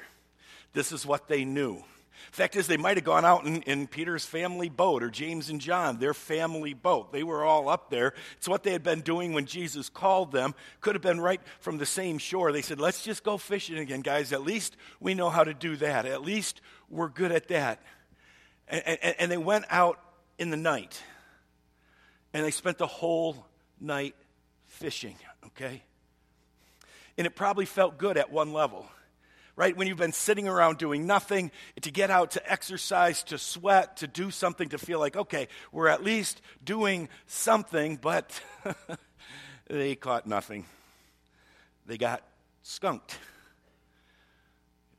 This 0.74 0.92
is 0.92 1.06
what 1.06 1.28
they 1.28 1.46
knew. 1.46 1.84
Fact 2.32 2.56
is, 2.56 2.68
they 2.68 2.78
might 2.78 2.98
have 2.98 3.04
gone 3.04 3.26
out 3.26 3.46
in, 3.46 3.62
in, 3.64 3.88
Peter's 3.88 4.26
family 4.26 4.70
boat 4.70 5.04
or 5.04 5.10
James 5.10 5.50
and 5.50 5.62
John, 5.62 6.00
their 6.00 6.14
family 6.14 6.74
boat. 6.74 7.12
They 7.12 7.24
were 7.24 7.44
all 7.44 7.70
up 7.70 7.90
there. 7.90 8.14
It's 8.38 8.48
what 8.48 8.64
they 8.64 8.72
had 8.72 8.84
been 8.84 9.02
doing 9.02 9.34
when 9.34 9.46
Jesus 9.46 9.90
called 9.90 10.32
them. 10.32 10.56
Could 10.82 10.96
have 10.96 11.02
been 11.02 11.20
right 11.20 11.42
from 11.60 11.78
the 11.78 11.86
same 11.86 12.18
shore. 12.18 12.52
They 12.52 12.62
said, 12.62 12.80
Let's 12.80 13.04
just 13.04 13.24
go 13.24 13.38
fishing 13.38 13.78
again, 13.78 14.02
guys. 14.02 14.34
At 14.34 14.44
least 14.44 14.76
we 15.00 15.14
know 15.14 15.30
how 15.30 15.44
to 15.44 15.54
do 15.54 15.76
that. 15.78 16.06
At 16.06 16.22
least 16.22 16.62
we're 16.90 17.10
good 17.10 17.32
at 17.32 17.48
that. 17.50 17.82
And, 18.68 18.84
and, 18.86 19.16
and 19.20 19.32
they 19.32 19.38
went 19.38 19.66
out 19.70 20.00
in 20.38 20.50
the 20.50 20.58
night. 20.58 21.02
And 22.34 22.44
they 22.44 22.52
spent 22.52 22.78
the 22.78 22.88
whole 22.88 23.46
night 23.80 24.16
fishing, 24.68 25.16
okay? 25.46 25.84
And 27.18 27.26
it 27.26 27.36
probably 27.36 27.66
felt 27.66 27.98
good 27.98 28.18
at 28.18 28.32
one 28.32 28.52
level, 28.52 28.88
right? 29.56 29.76
When 29.76 29.88
you've 29.88 29.98
been 29.98 30.12
sitting 30.12 30.48
around 30.48 30.78
doing 30.78 31.06
nothing, 31.08 31.52
to 31.82 31.92
get 31.92 32.10
out 32.10 32.32
to 32.32 32.52
exercise, 32.52 33.24
to 33.24 33.38
sweat, 33.38 33.98
to 33.98 34.08
do 34.08 34.32
something, 34.32 34.70
to 34.70 34.78
feel 34.78 35.00
like, 35.00 35.16
okay, 35.16 35.48
we're 35.72 35.88
at 35.88 36.04
least 36.04 36.42
doing 36.64 37.10
something, 37.28 37.98
but 37.98 38.40
they 39.70 39.96
caught 39.96 40.28
nothing. 40.28 40.66
They 41.86 41.98
got 41.98 42.24
skunked. 42.64 43.18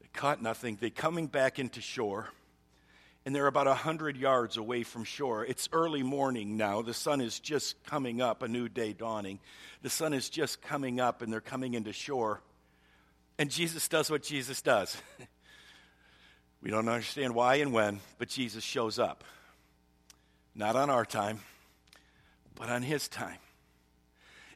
They 0.00 0.08
caught 0.12 0.42
nothing. 0.42 0.78
They 0.80 0.90
coming 0.90 1.26
back 1.26 1.58
into 1.58 1.80
shore 1.80 2.28
and 3.26 3.34
they're 3.34 3.48
about 3.48 3.66
100 3.66 4.16
yards 4.16 4.56
away 4.56 4.84
from 4.84 5.02
shore. 5.02 5.44
It's 5.44 5.68
early 5.72 6.04
morning 6.04 6.56
now. 6.56 6.80
The 6.82 6.94
sun 6.94 7.20
is 7.20 7.40
just 7.40 7.82
coming 7.84 8.20
up, 8.20 8.44
a 8.44 8.48
new 8.48 8.68
day 8.68 8.92
dawning. 8.92 9.40
The 9.82 9.90
sun 9.90 10.12
is 10.12 10.30
just 10.30 10.62
coming 10.62 11.00
up, 11.00 11.22
and 11.22 11.32
they're 11.32 11.40
coming 11.40 11.74
into 11.74 11.92
shore. 11.92 12.40
And 13.38 13.50
Jesus 13.50 13.88
does 13.88 14.10
what 14.10 14.22
Jesus 14.22 14.62
does. 14.62 14.96
we 16.62 16.70
don't 16.70 16.88
understand 16.88 17.34
why 17.34 17.56
and 17.56 17.72
when, 17.72 18.00
but 18.18 18.28
Jesus 18.28 18.64
shows 18.64 18.98
up. 18.98 19.24
Not 20.54 20.74
on 20.74 20.88
our 20.88 21.04
time, 21.04 21.40
but 22.54 22.70
on 22.70 22.82
his 22.82 23.08
time. 23.08 23.38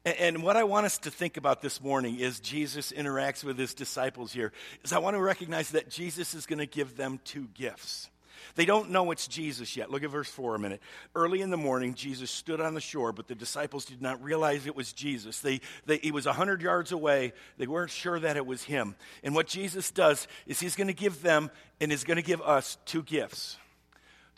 And, 0.03 0.43
what 0.43 0.57
I 0.57 0.65
want 0.65 0.87
us 0.87 0.97
to 0.99 1.11
think 1.11 1.37
about 1.37 1.61
this 1.61 1.83
morning 1.83 2.19
is 2.21 2.41
Jesus 2.41 2.91
interacts 2.91 3.45
with 3.45 3.59
his 3.59 3.75
disciples 3.75 4.33
here. 4.33 4.51
Is 4.83 4.95
I 4.95 4.99
want 4.99 5.15
to 5.15 5.21
recognize 5.21 5.73
that 5.73 5.91
Jesus 5.91 6.33
is 6.33 6.47
going 6.47 6.59
to 6.59 6.67
give 6.67 6.97
them 6.97 7.21
two 7.23 7.49
gifts. 7.53 8.09
They 8.55 8.65
don't 8.65 8.91
know 8.91 9.11
it's 9.11 9.27
Jesus 9.27 9.77
yet. 9.77 9.91
Look 9.91 10.03
at 10.03 10.11
verse 10.11 10.29
4 10.29 10.55
a 10.55 10.59
minute. 10.59 10.81
Early 11.15 11.41
in 11.41 11.51
the 11.51 11.57
morning, 11.57 11.95
Jesus 11.95 12.31
stood 12.31 12.61
on 12.61 12.75
the 12.75 12.81
shore, 12.81 13.13
but 13.13 13.29
the 13.29 13.35
disciples 13.35 13.85
did 13.85 14.03
not 14.03 14.23
realize 14.23 14.67
it 14.67 14.77
was 14.77 14.93
Jesus. 14.93 15.41
They, 15.41 15.61
they, 15.87 15.99
he 15.99 16.13
was 16.13 16.27
100 16.27 16.63
yards 16.63 16.93
away. 16.93 17.33
They 17.59 17.67
weren't 17.67 17.91
sure 17.91 18.19
that 18.19 18.37
it 18.37 18.47
was 18.47 18.63
him. 18.63 18.95
And 19.23 19.35
what 19.35 19.47
Jesus 19.47 19.91
does 19.91 20.29
is 20.47 20.61
he's 20.61 20.77
going 20.77 20.89
to 20.89 20.95
give 20.95 21.23
them 21.23 21.51
and 21.81 21.93
is 21.93 22.05
going 22.05 22.17
to 22.17 22.23
give 22.23 22.43
us 22.43 22.79
two 22.85 23.03
gifts. 23.03 23.57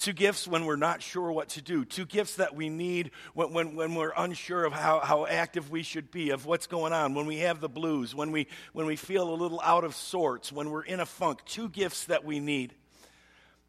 Two 0.03 0.13
gifts 0.13 0.49
when 0.49 0.65
we're 0.65 0.75
not 0.75 1.01
sure 1.01 1.31
what 1.31 1.51
to 1.51 1.63
do. 1.63 1.85
Two 1.85 2.05
gifts 2.05 2.35
that 2.35 2.57
we 2.57 2.69
need 2.69 3.13
when, 3.35 3.53
when, 3.53 3.77
when 3.77 3.95
we're 3.95 4.13
unsure 4.17 4.65
of 4.65 4.73
how, 4.73 4.99
how 4.99 5.27
active 5.27 5.71
we 5.71 5.85
should 5.85 6.11
be, 6.11 6.31
of 6.31 6.45
what's 6.45 6.67
going 6.67 6.93
on, 6.93 7.15
when 7.15 7.27
we 7.27 7.39
have 7.39 7.61
the 7.61 7.69
blues, 7.69 8.13
when 8.13 8.33
we, 8.33 8.49
when 8.73 8.87
we 8.87 8.97
feel 8.97 9.33
a 9.33 9.37
little 9.37 9.61
out 9.63 9.85
of 9.85 9.95
sorts, 9.95 10.51
when 10.51 10.71
we're 10.71 10.83
in 10.83 10.99
a 10.99 11.07
funk. 11.07 11.45
Two 11.45 11.69
gifts 11.69 12.07
that 12.07 12.25
we 12.25 12.41
need. 12.41 12.75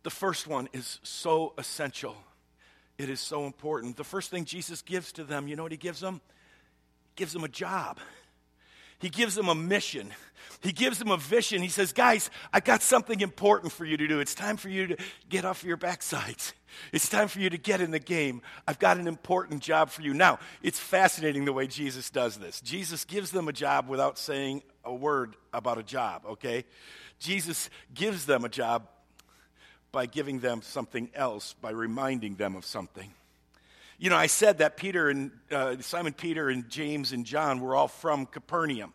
The 0.03 0.09
first 0.09 0.47
one 0.47 0.67
is 0.73 0.99
so 1.03 1.53
essential. 1.57 2.15
It 2.97 3.09
is 3.09 3.19
so 3.19 3.45
important. 3.45 3.97
The 3.97 4.03
first 4.03 4.29
thing 4.29 4.45
Jesus 4.45 4.81
gives 4.81 5.11
to 5.13 5.23
them, 5.23 5.47
you 5.47 5.55
know 5.55 5.63
what 5.63 5.71
he 5.71 5.77
gives 5.77 5.99
them? 5.99 6.21
He 7.05 7.13
gives 7.15 7.33
them 7.33 7.43
a 7.43 7.49
job. 7.49 7.99
He 8.99 9.09
gives 9.09 9.35
them 9.35 9.49
a 9.49 9.55
mission. 9.55 10.13
He 10.61 10.71
gives 10.71 10.99
them 10.99 11.11
a 11.11 11.17
vision. 11.17 11.61
He 11.61 11.67
says, 11.67 11.91
Guys, 11.91 12.29
I 12.53 12.61
got 12.61 12.81
something 12.81 13.19
important 13.19 13.73
for 13.73 13.83
you 13.83 13.97
to 13.97 14.07
do. 14.07 14.21
It's 14.21 14.33
time 14.33 14.55
for 14.55 14.69
you 14.69 14.87
to 14.87 14.97
get 15.27 15.43
off 15.43 15.63
your 15.63 15.75
backsides. 15.75 16.53
It's 16.91 17.09
time 17.09 17.27
for 17.27 17.39
you 17.39 17.49
to 17.49 17.57
get 17.57 17.81
in 17.81 17.91
the 17.91 17.99
game. 17.99 18.41
I've 18.67 18.79
got 18.79 18.97
an 18.97 19.07
important 19.07 19.61
job 19.61 19.89
for 19.89 20.01
you. 20.01 20.13
Now, 20.13 20.39
it's 20.61 20.79
fascinating 20.79 21.45
the 21.45 21.53
way 21.53 21.67
Jesus 21.67 22.09
does 22.09 22.37
this. 22.37 22.61
Jesus 22.61 23.03
gives 23.03 23.31
them 23.31 23.47
a 23.47 23.53
job 23.53 23.89
without 23.89 24.17
saying 24.17 24.63
a 24.85 24.93
word 24.93 25.35
about 25.53 25.77
a 25.77 25.83
job, 25.83 26.23
okay? 26.25 26.63
Jesus 27.19 27.69
gives 27.93 28.25
them 28.25 28.45
a 28.45 28.49
job 28.49 28.87
by 29.93 30.07
giving 30.07 30.39
them 30.39 30.61
something 30.61 31.09
else, 31.13 31.53
by 31.61 31.69
reminding 31.69 32.35
them 32.35 32.57
of 32.57 32.65
something. 32.65 33.13
You 33.99 34.09
know, 34.09 34.17
I 34.17 34.27
said 34.27 34.57
that 34.57 34.75
Peter 34.75 35.07
and 35.07 35.31
uh, 35.49 35.77
Simon 35.79 36.11
Peter 36.11 36.49
and 36.49 36.67
James 36.67 37.13
and 37.13 37.25
John 37.25 37.61
were 37.61 37.75
all 37.75 37.87
from 37.87 38.25
Capernaum. 38.25 38.91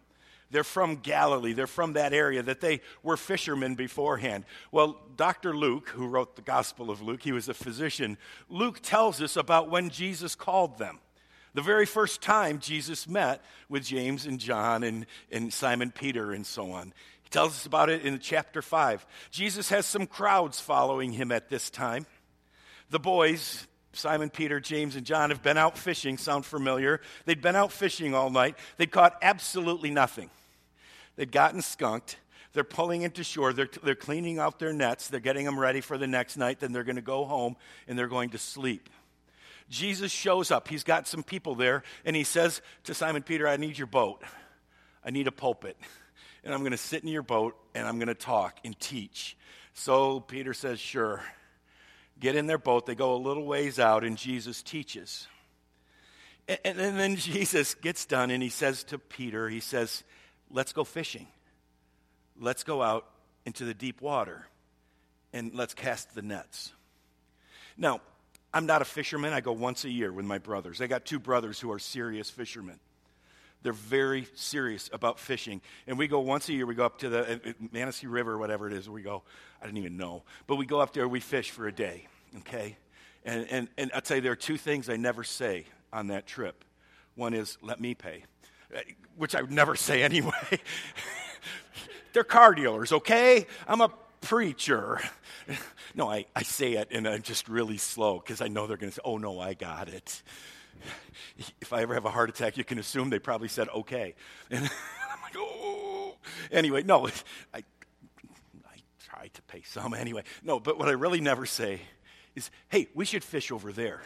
They're 0.51 0.65
from 0.65 0.97
Galilee. 0.97 1.53
They're 1.53 1.67
from 1.67 1.93
that 1.93 2.13
area, 2.13 2.43
that 2.43 2.61
they 2.61 2.81
were 3.03 3.17
fishermen 3.17 3.75
beforehand. 3.77 4.45
Well, 4.73 4.99
Dr. 5.17 5.57
Luke, 5.57 5.89
who 5.91 6.09
wrote 6.09 6.37
the 6.37 6.43
Gospel 6.43 6.91
of 6.91 7.01
Luke, 7.01 7.23
he 7.23 7.33
was 7.33 7.49
a 7.49 7.55
physician. 7.55 8.19
Luke 8.49 8.81
tells 8.83 9.23
us 9.23 9.37
about 9.37 9.71
when 9.71 9.91
Jesus 9.91 10.35
called 10.35 10.79
them. 10.79 10.99
The 11.55 11.63
very 11.63 11.87
first 11.87 12.21
time 12.21 12.59
Jesus 12.59 13.09
met 13.09 13.43
with 13.69 13.85
James 13.85 14.27
and 14.27 14.39
John 14.39 14.83
and, 14.83 15.07
and 15.31 15.53
Simon 15.53 15.91
Peter 15.91 16.33
and 16.33 16.47
so 16.47 16.73
on. 16.73 16.93
Tells 17.31 17.53
us 17.53 17.67
about 17.67 17.91
it 17.91 18.03
in 18.03 18.19
chapter 18.19 18.63
5. 18.63 19.07
Jesus 19.31 19.69
has 19.69 19.87
some 19.87 20.07
crowds 20.07 20.61
following 20.61 21.13
him 21.13 21.31
at 21.31 21.49
this 21.49 21.69
time. 21.69 22.07
The 22.91 22.99
boys, 22.99 23.67
Simon, 23.93 24.31
Peter, 24.31 24.61
James, 24.61 24.97
and 24.97 25.05
John 25.05 25.31
have 25.31 25.43
been 25.43 25.59
out 25.59 25.77
fishing. 25.77 26.17
Sound 26.17 26.47
familiar? 26.47 27.01
They'd 27.27 27.43
been 27.43 27.57
out 27.57 27.73
fishing 27.73 28.15
all 28.15 28.31
night. 28.31 28.57
They'd 28.77 28.91
caught 28.91 29.19
absolutely 29.21 29.91
nothing. 29.91 30.31
They'd 31.17 31.33
gotten 31.33 31.61
skunked. 31.61 32.17
They're 32.55 32.65
pulling 32.65 33.03
into 33.03 33.23
shore. 33.25 33.53
They're, 33.53 33.69
they're 33.83 33.95
cleaning 33.95 34.39
out 34.39 34.59
their 34.59 34.73
nets. 34.73 35.09
They're 35.09 35.21
getting 35.21 35.45
them 35.45 35.59
ready 35.59 35.81
for 35.83 35.99
the 35.99 36.07
next 36.07 36.37
night. 36.37 36.61
Then 36.61 36.73
they're 36.73 36.85
going 36.85 36.97
to 36.97 37.03
go 37.03 37.25
home 37.25 37.57
and 37.87 37.99
they're 37.99 38.09
going 38.09 38.31
to 38.31 38.39
sleep. 38.39 38.89
Jesus 39.69 40.11
shows 40.11 40.51
up. 40.51 40.69
He's 40.69 40.85
got 40.85 41.07
some 41.07 41.23
people 41.23 41.55
there, 41.55 41.83
and 42.05 42.17
he 42.17 42.25
says 42.25 42.63
to 42.85 42.95
Simon 42.95 43.23
Peter, 43.23 43.47
I 43.47 43.59
need 43.59 43.77
your 43.77 43.87
boat. 43.87 44.23
I 45.05 45.11
need 45.11 45.27
a 45.27 45.33
pulpit. 45.33 45.77
And 46.45 46.55
I'm 46.55 46.61
going 46.61 46.73
to 46.73 46.79
sit 46.79 47.03
in 47.03 47.09
your 47.09 47.23
boat 47.23 47.57
and 47.75 47.87
I'm 47.87 47.99
going 47.99 48.09
to 48.09 48.15
talk 48.15 48.59
and 48.65 48.79
teach. 48.79 49.37
So 49.75 50.21
Peter 50.21 50.55
says, 50.55 50.81
Sure. 50.81 51.23
Get 52.21 52.35
in 52.35 52.47
their 52.47 52.59
boat. 52.59 52.87
They 52.87 52.97
go 52.97 53.15
a 53.15 53.17
little 53.17 53.45
ways 53.45 53.79
out, 53.79 54.03
and 54.03 54.19
Jesus 54.19 54.61
teaches. 54.61 55.29
And, 56.49 56.59
and 56.65 56.99
then 56.99 57.17
Jesus 57.17 57.75
gets 57.75 58.07
done 58.07 58.31
and 58.33 58.43
he 58.43 58.49
says 58.49 58.83
to 58.85 58.99
Peter, 58.99 59.49
He 59.49 59.61
says, 59.61 60.03
Let's 60.51 60.73
go 60.73 60.85
fishing. 60.85 61.27
Let's 62.41 62.65
go 62.65 62.83
out 62.83 63.07
into 63.45 63.65
the 63.65 63.75
deep 63.75 64.01
water 64.01 64.47
and 65.33 65.55
let's 65.55 65.75
cast 65.75 66.15
the 66.15 66.23
nets. 66.23 66.73
Now, 67.77 68.01
I'm 68.53 68.67
not 68.67 68.81
a 68.81 68.85
fisherman. 68.85 69.33
I 69.33 69.41
go 69.41 69.53
once 69.53 69.85
a 69.85 69.91
year 69.91 70.11
with 70.13 70.25
my 70.25 70.39
brothers. 70.39 70.81
I 70.81 70.87
got 70.87 71.05
two 71.05 71.19
brothers 71.19 71.61
who 71.61 71.71
are 71.71 71.79
serious 71.79 72.31
fishermen. 72.31 72.81
They're 73.63 73.73
very 73.73 74.27
serious 74.35 74.89
about 74.93 75.19
fishing. 75.19 75.61
And 75.87 75.99
we 75.99 76.07
go 76.07 76.21
once 76.21 76.49
a 76.49 76.53
year, 76.53 76.67
we 76.67 76.75
go 76.75 76.87
up 76.87 76.99
to 76.99 77.09
the 77.09 77.19
uh, 77.19 77.39
uh, 77.51 77.53
Manistee 77.73 78.07
River 78.07 78.39
whatever 78.39 78.67
it 78.69 78.73
is. 78.73 78.89
We 78.89 79.03
go, 79.03 79.23
I 79.61 79.67
didn't 79.67 79.79
even 79.79 79.97
know. 79.97 80.23
But 80.47 80.57
we 80.57 80.67
go 80.67 80.81
up 80.81 80.93
there, 80.93 81.09
we 81.09 81.21
fish 81.21 81.51
for 81.51 81.67
a 81.67 81.73
day, 81.73 82.07
okay? 82.39 82.77
And, 83.25 83.47
and, 83.51 83.69
and 83.77 83.91
tell 84.05 84.19
you, 84.19 84.21
there 84.23 84.33
are 84.33 84.37
two 84.37 84.57
things 84.57 84.89
I 84.89 84.97
never 84.97 85.25
say 85.25 85.67
on 85.93 86.09
that 86.09 86.27
trip. 86.27 86.65
One 87.17 87.35
is, 87.35 87.59
let 87.61 87.81
me 87.81 87.95
pay, 87.95 88.25
uh, 88.75 88.81
which 89.17 89.35
I 89.35 89.43
would 89.43 89.51
never 89.51 89.75
say 89.77 90.03
anyway. 90.03 90.33
They're 92.13 92.25
car 92.25 92.55
dealers, 92.55 92.93
okay? 92.93 93.47
I'm 93.67 93.81
a 93.81 93.91
preacher. 94.21 95.01
No, 95.95 96.09
I, 96.09 96.27
I 96.37 96.43
say 96.43 96.75
it 96.75 96.89
and 96.93 97.09
I'm 97.09 97.23
just 97.23 97.49
really 97.49 97.79
slow 97.79 98.19
because 98.19 98.41
I 98.41 98.49
know 98.49 98.67
they're 98.67 98.77
going 98.77 98.91
to 98.91 98.95
say, 98.95 99.01
oh, 99.05 99.17
no, 99.17 99.41
I 99.41 99.55
got 99.55 99.89
it. 99.89 100.23
If 101.61 101.73
I 101.73 101.83
ever 101.83 101.95
have 101.95 102.05
a 102.05 102.11
heart 102.11 102.31
attack, 102.31 102.57
you 102.57 102.65
can 102.65 102.81
assume 102.81 103.11
they 103.11 103.21
probably 103.21 103.49
said, 103.49 103.69
okay. 103.69 104.15
And 104.51 104.65
I'm 104.65 105.23
like, 105.23 105.35
oh. 105.37 106.17
Anyway, 106.51 106.83
no, 106.83 107.07
I, 107.07 107.13
I 107.55 107.63
try 109.05 109.29
to 109.29 109.43
pay 109.43 109.63
some 109.63 109.95
anyway. 109.99 110.25
No, 110.43 110.59
but 110.59 110.79
what 110.79 110.89
I 110.89 110.93
really 110.93 111.21
never 111.21 111.47
say 111.47 111.81
is, 112.35 112.51
hey, 112.69 112.89
we 112.95 113.05
should 113.05 113.23
fish 113.23 113.53
over 113.53 113.73
there. 113.73 114.03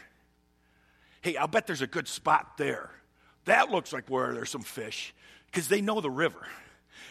Hey, 1.23 1.37
I'll 1.37 1.49
bet 1.49 1.67
there's 1.67 1.83
a 1.83 1.87
good 1.87 2.09
spot 2.09 2.57
there. 2.59 2.91
That 3.45 3.71
looks 3.71 3.93
like 3.93 4.09
where 4.09 4.35
there's 4.35 4.51
some 4.51 4.63
fish 4.63 5.15
because 5.47 5.69
they 5.69 5.81
know 5.81 6.01
the 6.01 6.11
river. 6.11 6.47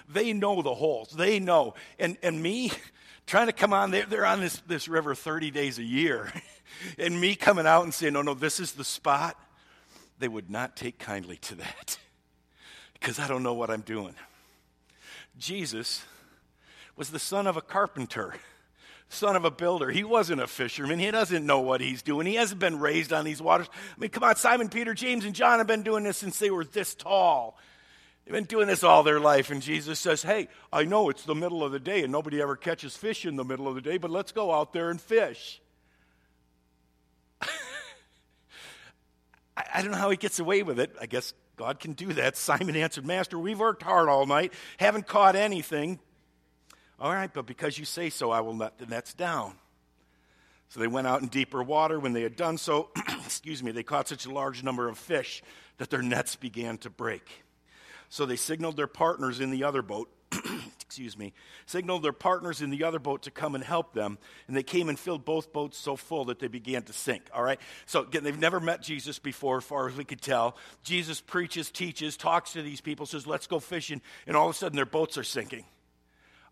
They 0.09 0.33
know 0.33 0.61
the 0.61 0.73
holes. 0.73 1.09
They 1.11 1.39
know. 1.39 1.73
And, 1.99 2.17
and 2.21 2.41
me 2.41 2.71
trying 3.25 3.47
to 3.47 3.53
come 3.53 3.73
on, 3.73 3.91
they're, 3.91 4.05
they're 4.05 4.25
on 4.25 4.41
this, 4.41 4.61
this 4.67 4.87
river 4.87 5.15
30 5.15 5.51
days 5.51 5.79
a 5.79 5.83
year. 5.83 6.31
and 6.97 7.19
me 7.19 7.35
coming 7.35 7.65
out 7.65 7.83
and 7.83 7.93
saying, 7.93 8.13
no, 8.13 8.21
no, 8.21 8.33
this 8.33 8.59
is 8.59 8.73
the 8.73 8.83
spot, 8.83 9.37
they 10.21 10.27
would 10.27 10.49
not 10.49 10.77
take 10.77 10.97
kindly 10.99 11.37
to 11.37 11.55
that 11.55 11.97
because 12.93 13.19
I 13.19 13.27
don't 13.27 13.43
know 13.43 13.53
what 13.53 13.69
I'm 13.69 13.81
doing. 13.81 14.15
Jesus 15.37 16.03
was 16.95 17.09
the 17.09 17.19
son 17.19 17.47
of 17.47 17.57
a 17.57 17.61
carpenter, 17.61 18.35
son 19.09 19.35
of 19.35 19.43
a 19.43 19.51
builder. 19.51 19.89
He 19.89 20.03
wasn't 20.03 20.41
a 20.41 20.47
fisherman. 20.47 20.99
He 20.99 21.11
doesn't 21.11 21.45
know 21.45 21.59
what 21.59 21.81
he's 21.81 22.01
doing. 22.01 22.27
He 22.27 22.35
hasn't 22.35 22.59
been 22.59 22.79
raised 22.79 23.11
on 23.11 23.25
these 23.25 23.41
waters. 23.41 23.67
I 23.73 23.99
mean, 23.99 24.11
come 24.11 24.23
on, 24.23 24.35
Simon, 24.35 24.69
Peter, 24.69 24.93
James, 24.93 25.25
and 25.25 25.35
John 25.35 25.57
have 25.57 25.67
been 25.67 25.83
doing 25.83 26.03
this 26.03 26.17
since 26.17 26.39
they 26.39 26.51
were 26.51 26.63
this 26.63 26.95
tall. 26.95 27.57
They've 28.25 28.33
been 28.33 28.43
doing 28.43 28.67
this 28.67 28.83
all 28.83 29.03
their 29.03 29.19
life, 29.19 29.49
and 29.49 29.61
Jesus 29.61 29.99
says, 29.99 30.21
Hey, 30.21 30.47
I 30.71 30.83
know 30.83 31.09
it's 31.09 31.23
the 31.23 31.33
middle 31.33 31.63
of 31.63 31.71
the 31.71 31.79
day, 31.79 32.03
and 32.03 32.11
nobody 32.11 32.39
ever 32.39 32.55
catches 32.55 32.95
fish 32.95 33.25
in 33.25 33.35
the 33.35 33.43
middle 33.43 33.67
of 33.67 33.75
the 33.75 33.81
day, 33.81 33.97
but 33.97 34.11
let's 34.11 34.31
go 34.31 34.53
out 34.53 34.73
there 34.73 34.91
and 34.91 35.01
fish. 35.01 35.59
I, 39.55 39.63
I 39.75 39.81
don't 39.81 39.91
know 39.91 39.97
how 39.97 40.09
he 40.09 40.17
gets 40.17 40.39
away 40.39 40.63
with 40.63 40.79
it. 40.79 40.95
I 40.99 41.05
guess 41.05 41.33
God 41.57 41.79
can 41.79 41.93
do 41.93 42.13
that. 42.13 42.37
Simon 42.37 42.75
answered, 42.75 43.05
Master, 43.05 43.37
we've 43.37 43.59
worked 43.59 43.83
hard 43.83 44.09
all 44.09 44.25
night, 44.25 44.53
haven't 44.77 45.07
caught 45.07 45.35
anything. 45.35 45.99
All 46.99 47.11
right, 47.11 47.33
but 47.33 47.47
because 47.47 47.79
you 47.79 47.85
say 47.85 48.09
so, 48.11 48.29
I 48.29 48.41
will 48.41 48.55
let 48.55 48.77
the 48.77 48.85
nets 48.85 49.13
down. 49.13 49.55
So 50.69 50.79
they 50.79 50.87
went 50.87 51.07
out 51.07 51.21
in 51.21 51.27
deeper 51.27 51.61
water. 51.61 51.99
When 51.99 52.13
they 52.13 52.21
had 52.21 52.35
done 52.35 52.57
so, 52.57 52.91
excuse 53.25 53.61
me, 53.61 53.71
they 53.71 53.83
caught 53.83 54.07
such 54.07 54.25
a 54.25 54.31
large 54.31 54.63
number 54.63 54.87
of 54.87 54.97
fish 54.97 55.41
that 55.79 55.89
their 55.89 56.01
nets 56.01 56.35
began 56.35 56.77
to 56.77 56.89
break. 56.89 57.27
So 58.07 58.25
they 58.25 58.35
signaled 58.35 58.77
their 58.77 58.87
partners 58.87 59.39
in 59.39 59.51
the 59.51 59.63
other 59.63 59.81
boat, 59.81 60.09
excuse 60.91 61.17
me, 61.17 61.31
signaled 61.67 62.03
their 62.03 62.11
partners 62.11 62.61
in 62.61 62.69
the 62.69 62.83
other 62.83 62.99
boat 62.99 63.23
to 63.23 63.31
come 63.31 63.55
and 63.55 63.63
help 63.63 63.93
them. 63.93 64.17
And 64.49 64.57
they 64.57 64.61
came 64.61 64.89
and 64.89 64.99
filled 64.99 65.23
both 65.23 65.53
boats 65.53 65.77
so 65.77 65.95
full 65.95 66.25
that 66.25 66.39
they 66.39 66.49
began 66.49 66.83
to 66.83 66.91
sink. 66.91 67.23
All 67.33 67.41
right? 67.41 67.61
So 67.85 68.01
again, 68.01 68.25
they've 68.25 68.37
never 68.37 68.59
met 68.59 68.81
Jesus 68.81 69.17
before, 69.17 69.59
as 69.59 69.63
far 69.63 69.87
as 69.87 69.95
we 69.95 70.03
could 70.03 70.21
tell. 70.21 70.57
Jesus 70.83 71.21
preaches, 71.21 71.71
teaches, 71.71 72.17
talks 72.17 72.51
to 72.53 72.61
these 72.61 72.81
people, 72.81 73.05
says, 73.05 73.25
let's 73.25 73.47
go 73.47 73.61
fishing. 73.61 74.01
And 74.27 74.35
all 74.35 74.49
of 74.49 74.55
a 74.55 74.57
sudden, 74.57 74.75
their 74.75 74.85
boats 74.85 75.17
are 75.17 75.23
sinking. 75.23 75.63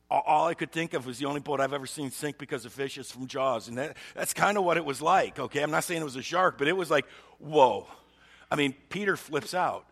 All 0.10 0.48
I 0.48 0.54
could 0.54 0.72
think 0.72 0.94
of 0.94 1.06
was 1.06 1.20
the 1.20 1.26
only 1.26 1.42
boat 1.42 1.60
I've 1.60 1.74
ever 1.74 1.86
seen 1.86 2.10
sink 2.10 2.38
because 2.38 2.64
of 2.64 2.72
fish 2.72 2.98
is 2.98 3.12
from 3.12 3.28
Jaws. 3.28 3.68
And 3.68 3.78
that, 3.78 3.98
that's 4.16 4.34
kind 4.34 4.58
of 4.58 4.64
what 4.64 4.78
it 4.78 4.86
was 4.86 5.02
like, 5.02 5.38
okay? 5.38 5.62
I'm 5.62 5.70
not 5.70 5.84
saying 5.84 6.00
it 6.00 6.06
was 6.06 6.16
a 6.16 6.22
shark, 6.22 6.58
but 6.58 6.70
it 6.70 6.78
was 6.78 6.90
like, 6.90 7.06
whoa. 7.40 7.88
I 8.50 8.56
mean, 8.56 8.74
Peter 8.88 9.18
flips 9.18 9.54
out. 9.54 9.86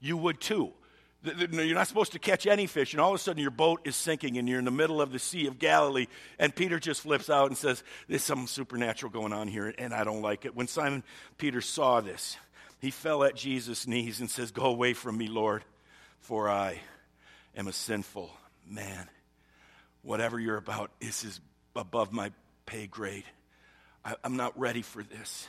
You 0.00 0.18
would 0.18 0.38
too. 0.38 0.74
You're 1.24 1.74
not 1.74 1.88
supposed 1.88 2.12
to 2.12 2.18
catch 2.18 2.46
any 2.46 2.66
fish, 2.66 2.92
and 2.92 3.00
all 3.00 3.10
of 3.10 3.16
a 3.16 3.18
sudden 3.18 3.42
your 3.42 3.50
boat 3.50 3.80
is 3.84 3.96
sinking, 3.96 4.38
and 4.38 4.48
you're 4.48 4.58
in 4.58 4.64
the 4.64 4.70
middle 4.70 5.00
of 5.00 5.12
the 5.12 5.18
Sea 5.18 5.46
of 5.46 5.58
Galilee. 5.58 6.06
And 6.38 6.54
Peter 6.54 6.78
just 6.78 7.00
flips 7.00 7.28
out 7.28 7.48
and 7.48 7.56
says, 7.56 7.82
There's 8.08 8.22
something 8.22 8.46
supernatural 8.46 9.10
going 9.10 9.32
on 9.32 9.48
here, 9.48 9.74
and 9.76 9.92
I 9.92 10.04
don't 10.04 10.22
like 10.22 10.44
it. 10.44 10.54
When 10.54 10.68
Simon 10.68 11.02
Peter 11.38 11.60
saw 11.60 12.00
this, 12.00 12.36
he 12.80 12.90
fell 12.90 13.24
at 13.24 13.34
Jesus' 13.34 13.86
knees 13.86 14.20
and 14.20 14.30
says, 14.30 14.50
Go 14.50 14.66
away 14.66 14.92
from 14.92 15.16
me, 15.16 15.26
Lord, 15.26 15.64
for 16.20 16.48
I 16.48 16.80
am 17.56 17.66
a 17.66 17.72
sinful 17.72 18.30
man. 18.68 19.08
Whatever 20.02 20.38
you're 20.38 20.58
about, 20.58 20.90
this 21.00 21.24
is 21.24 21.40
above 21.74 22.12
my 22.12 22.30
pay 22.66 22.86
grade. 22.86 23.24
I, 24.04 24.14
I'm 24.22 24.36
not 24.36 24.58
ready 24.58 24.82
for 24.82 25.02
this. 25.02 25.48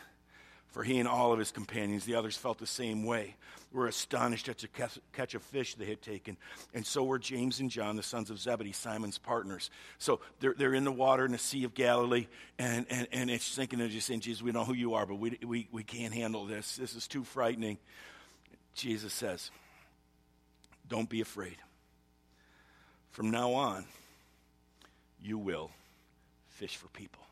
For 0.71 0.83
he 0.83 0.99
and 0.99 1.07
all 1.07 1.31
of 1.31 1.39
his 1.39 1.51
companions, 1.51 2.05
the 2.05 2.15
others, 2.15 2.37
felt 2.37 2.59
the 2.59 2.67
same 2.67 3.03
way, 3.03 3.35
were 3.71 3.87
astonished 3.87 4.49
at 4.49 4.59
the 4.59 4.67
catch 5.13 5.33
of 5.33 5.43
fish 5.43 5.75
they 5.75 5.85
had 5.85 6.01
taken. 6.01 6.37
And 6.73 6.85
so 6.85 7.03
were 7.03 7.19
James 7.19 7.59
and 7.59 7.69
John, 7.69 7.95
the 7.95 8.03
sons 8.03 8.29
of 8.29 8.39
Zebedee, 8.39 8.73
Simon's 8.73 9.17
partners. 9.17 9.69
So 9.97 10.19
they're, 10.39 10.53
they're 10.57 10.73
in 10.73 10.83
the 10.83 10.91
water 10.91 11.25
in 11.25 11.31
the 11.31 11.37
Sea 11.37 11.63
of 11.63 11.73
Galilee, 11.73 12.27
and, 12.59 12.85
and, 12.89 13.07
and 13.11 13.29
it's 13.29 13.55
thinking, 13.55 13.79
they're 13.79 13.87
just 13.87 14.07
saying, 14.07 14.21
Jesus, 14.21 14.43
we 14.43 14.51
know 14.51 14.65
who 14.65 14.73
you 14.73 14.93
are, 14.93 15.05
but 15.05 15.15
we, 15.15 15.37
we, 15.45 15.67
we 15.71 15.83
can't 15.83 16.13
handle 16.13 16.45
this. 16.45 16.75
This 16.75 16.95
is 16.95 17.07
too 17.07 17.23
frightening. 17.23 17.77
Jesus 18.73 19.13
says, 19.13 19.49
Don't 20.87 21.09
be 21.09 21.21
afraid. 21.21 21.57
From 23.11 23.31
now 23.31 23.53
on, 23.53 23.85
you 25.21 25.39
will 25.39 25.71
fish 26.49 26.75
for 26.75 26.87
people. 26.89 27.23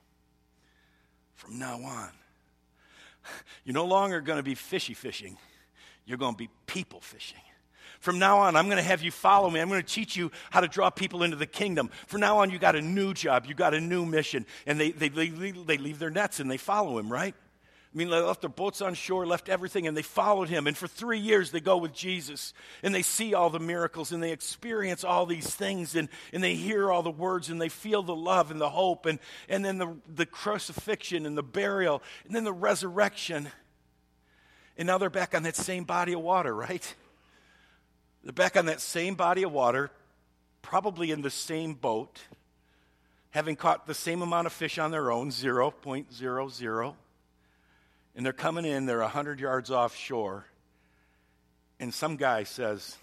From 1.36 1.60
now 1.60 1.82
on. 1.84 2.10
You're 3.63 3.74
no 3.74 3.86
longer 3.86 4.22
going 4.22 4.38
to 4.38 4.44
be 4.44 4.55
fishy 4.55 4.94
fishing, 4.94 5.38
you're 6.05 6.17
going 6.17 6.34
to 6.34 6.38
be 6.38 6.50
people 6.67 7.01
fishing. 7.01 7.39
From 8.00 8.20
now 8.20 8.39
on, 8.39 8.55
I'm 8.55 8.65
going 8.65 8.77
to 8.77 8.84
have 8.84 9.01
you 9.01 9.10
follow 9.10 9.50
me. 9.50 9.60
I'm 9.60 9.67
going 9.67 9.82
to 9.82 9.88
teach 9.88 10.15
you 10.15 10.32
how 10.51 10.60
to 10.60 10.67
draw 10.67 10.91
people 10.91 11.24
into 11.24 11.38
the 11.38 11.48
kingdom. 11.48 11.89
From 12.05 12.22
now 12.22 12.38
on, 12.38 12.51
you 12.51 12.60
got 12.60 12.75
a 12.75 12.82
new 12.82 13.15
job, 13.15 13.48
you 13.48 13.55
got 13.55 13.74
a 13.74 13.82
new 13.82 14.05
mission. 14.05 14.46
And 14.67 14.79
they, 14.79 14.91
they, 14.91 15.10
they, 15.10 15.29
they 15.29 15.77
leave 15.77 15.98
their 15.98 16.12
nets 16.12 16.39
and 16.39 16.51
they 16.51 16.58
follow 16.58 17.00
him, 17.00 17.12
right? 17.12 17.34
I 17.96 17.98
mean, 17.98 18.10
they 18.10 18.20
left 18.20 18.42
their 18.42 18.50
boats 18.50 18.82
on 18.82 18.94
shore, 18.94 19.25
left 19.25 19.48
everything, 19.48 19.88
and 19.88 19.96
they 19.96 20.02
followed 20.02 20.50
him. 20.50 20.68
And 20.68 20.75
for 20.75 20.86
three 20.86 21.20
years, 21.20 21.52
they 21.52 21.62
go 21.62 21.78
with 21.78 21.94
Jesus. 21.94 22.54
And 22.84 22.94
they 22.94 23.02
see 23.02 23.34
all 23.34 23.50
the 23.50 23.60
miracles, 23.60 24.12
and 24.12 24.22
they 24.22 24.34
experience 24.34 25.06
all 25.06 25.25
these 25.25 25.48
things, 25.56 25.96
and, 25.96 26.10
and 26.34 26.44
they 26.44 26.56
hear 26.56 26.92
all 26.92 27.04
the 27.04 27.10
words, 27.10 27.50
and 27.50 27.62
they 27.62 27.70
feel 27.70 28.04
the 28.04 28.16
love 28.16 28.52
and 28.52 28.60
the 28.60 28.70
hope, 28.70 29.06
and, 29.06 29.18
and 29.48 29.64
then 29.64 29.78
the, 29.78 29.96
the 30.14 30.25
crucifixion 30.25 31.25
and 31.25 31.38
the 31.38 31.44
burial, 31.44 32.04
and 32.25 32.36
then 32.36 32.44
the 32.44 32.52
resurrection. 32.52 33.48
And 34.78 34.88
now 34.88 34.98
they're 34.98 35.10
back 35.10 35.34
on 35.34 35.44
that 35.44 35.56
same 35.56 35.86
body 35.86 36.12
of 36.12 36.20
water, 36.20 36.54
right? 36.54 36.96
They're 38.25 38.34
back 38.34 38.58
on 38.58 38.66
that 38.66 38.82
same 38.82 39.16
body 39.16 39.44
of 39.44 39.54
water, 39.54 39.90
probably 40.62 41.12
in 41.12 41.22
the 41.22 41.30
same 41.30 41.75
boat, 41.75 42.20
having 43.30 43.56
caught 43.56 43.88
the 43.88 43.94
same 43.94 44.22
amount 44.22 44.48
of 44.48 44.52
fish 44.52 44.78
on 44.78 44.92
their 44.92 45.14
own, 45.14 45.30
0.00 45.30 46.96
and 48.15 48.25
they're 48.25 48.34
coming 48.34 48.65
in, 48.65 48.86
they're 48.86 49.00
100 49.00 49.39
yards 49.39 49.72
offshore, 49.72 50.45
and 51.79 51.93
some 51.93 52.15
guy 52.15 52.43
says, 52.43 52.95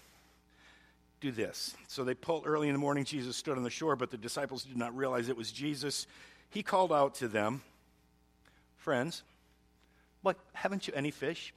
Do 1.21 1.31
this. 1.31 1.75
So 1.87 2.03
they 2.03 2.15
pull 2.15 2.43
early 2.45 2.67
in 2.67 2.73
the 2.73 2.79
morning, 2.79 3.05
Jesus 3.05 3.37
stood 3.37 3.57
on 3.57 3.63
the 3.63 3.69
shore, 3.69 3.95
but 3.95 4.11
the 4.11 4.17
disciples 4.17 4.63
did 4.63 4.77
not 4.77 4.95
realize 4.95 5.29
it 5.29 5.37
was 5.37 5.51
Jesus. 5.51 6.07
He 6.49 6.63
called 6.63 6.91
out 6.91 7.15
to 7.15 7.27
them, 7.27 7.61
Friends, 8.77 9.23
What, 10.21 10.37
haven't 10.53 10.87
you 10.87 10.93
any 10.95 11.11
fish? 11.11 11.53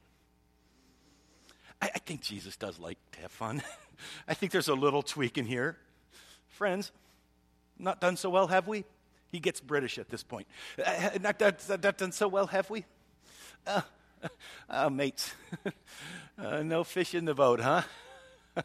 I, 1.80 1.90
I 1.94 1.98
think 1.98 2.20
Jesus 2.20 2.56
does 2.56 2.78
like 2.78 2.98
to 3.12 3.20
have 3.20 3.32
fun. 3.32 3.62
I 4.28 4.34
think 4.34 4.52
there's 4.52 4.68
a 4.68 4.74
little 4.74 5.02
tweak 5.02 5.38
in 5.38 5.46
here. 5.46 5.76
Friends, 6.48 6.92
not 7.78 8.00
done 8.00 8.16
so 8.16 8.30
well, 8.30 8.46
have 8.46 8.68
we? 8.68 8.84
He 9.32 9.40
gets 9.40 9.60
British 9.60 9.98
at 9.98 10.08
this 10.08 10.22
point. 10.22 10.46
Uh, 10.84 11.10
not, 11.20 11.38
done, 11.38 11.56
not 11.68 11.98
done 11.98 12.12
so 12.12 12.28
well, 12.28 12.46
have 12.46 12.70
we? 12.70 12.84
Uh, 13.66 14.88
mates, 14.90 15.34
uh, 16.38 16.62
no 16.62 16.84
fish 16.84 17.14
in 17.14 17.24
the 17.24 17.34
boat, 17.34 17.60
huh? 17.60 17.82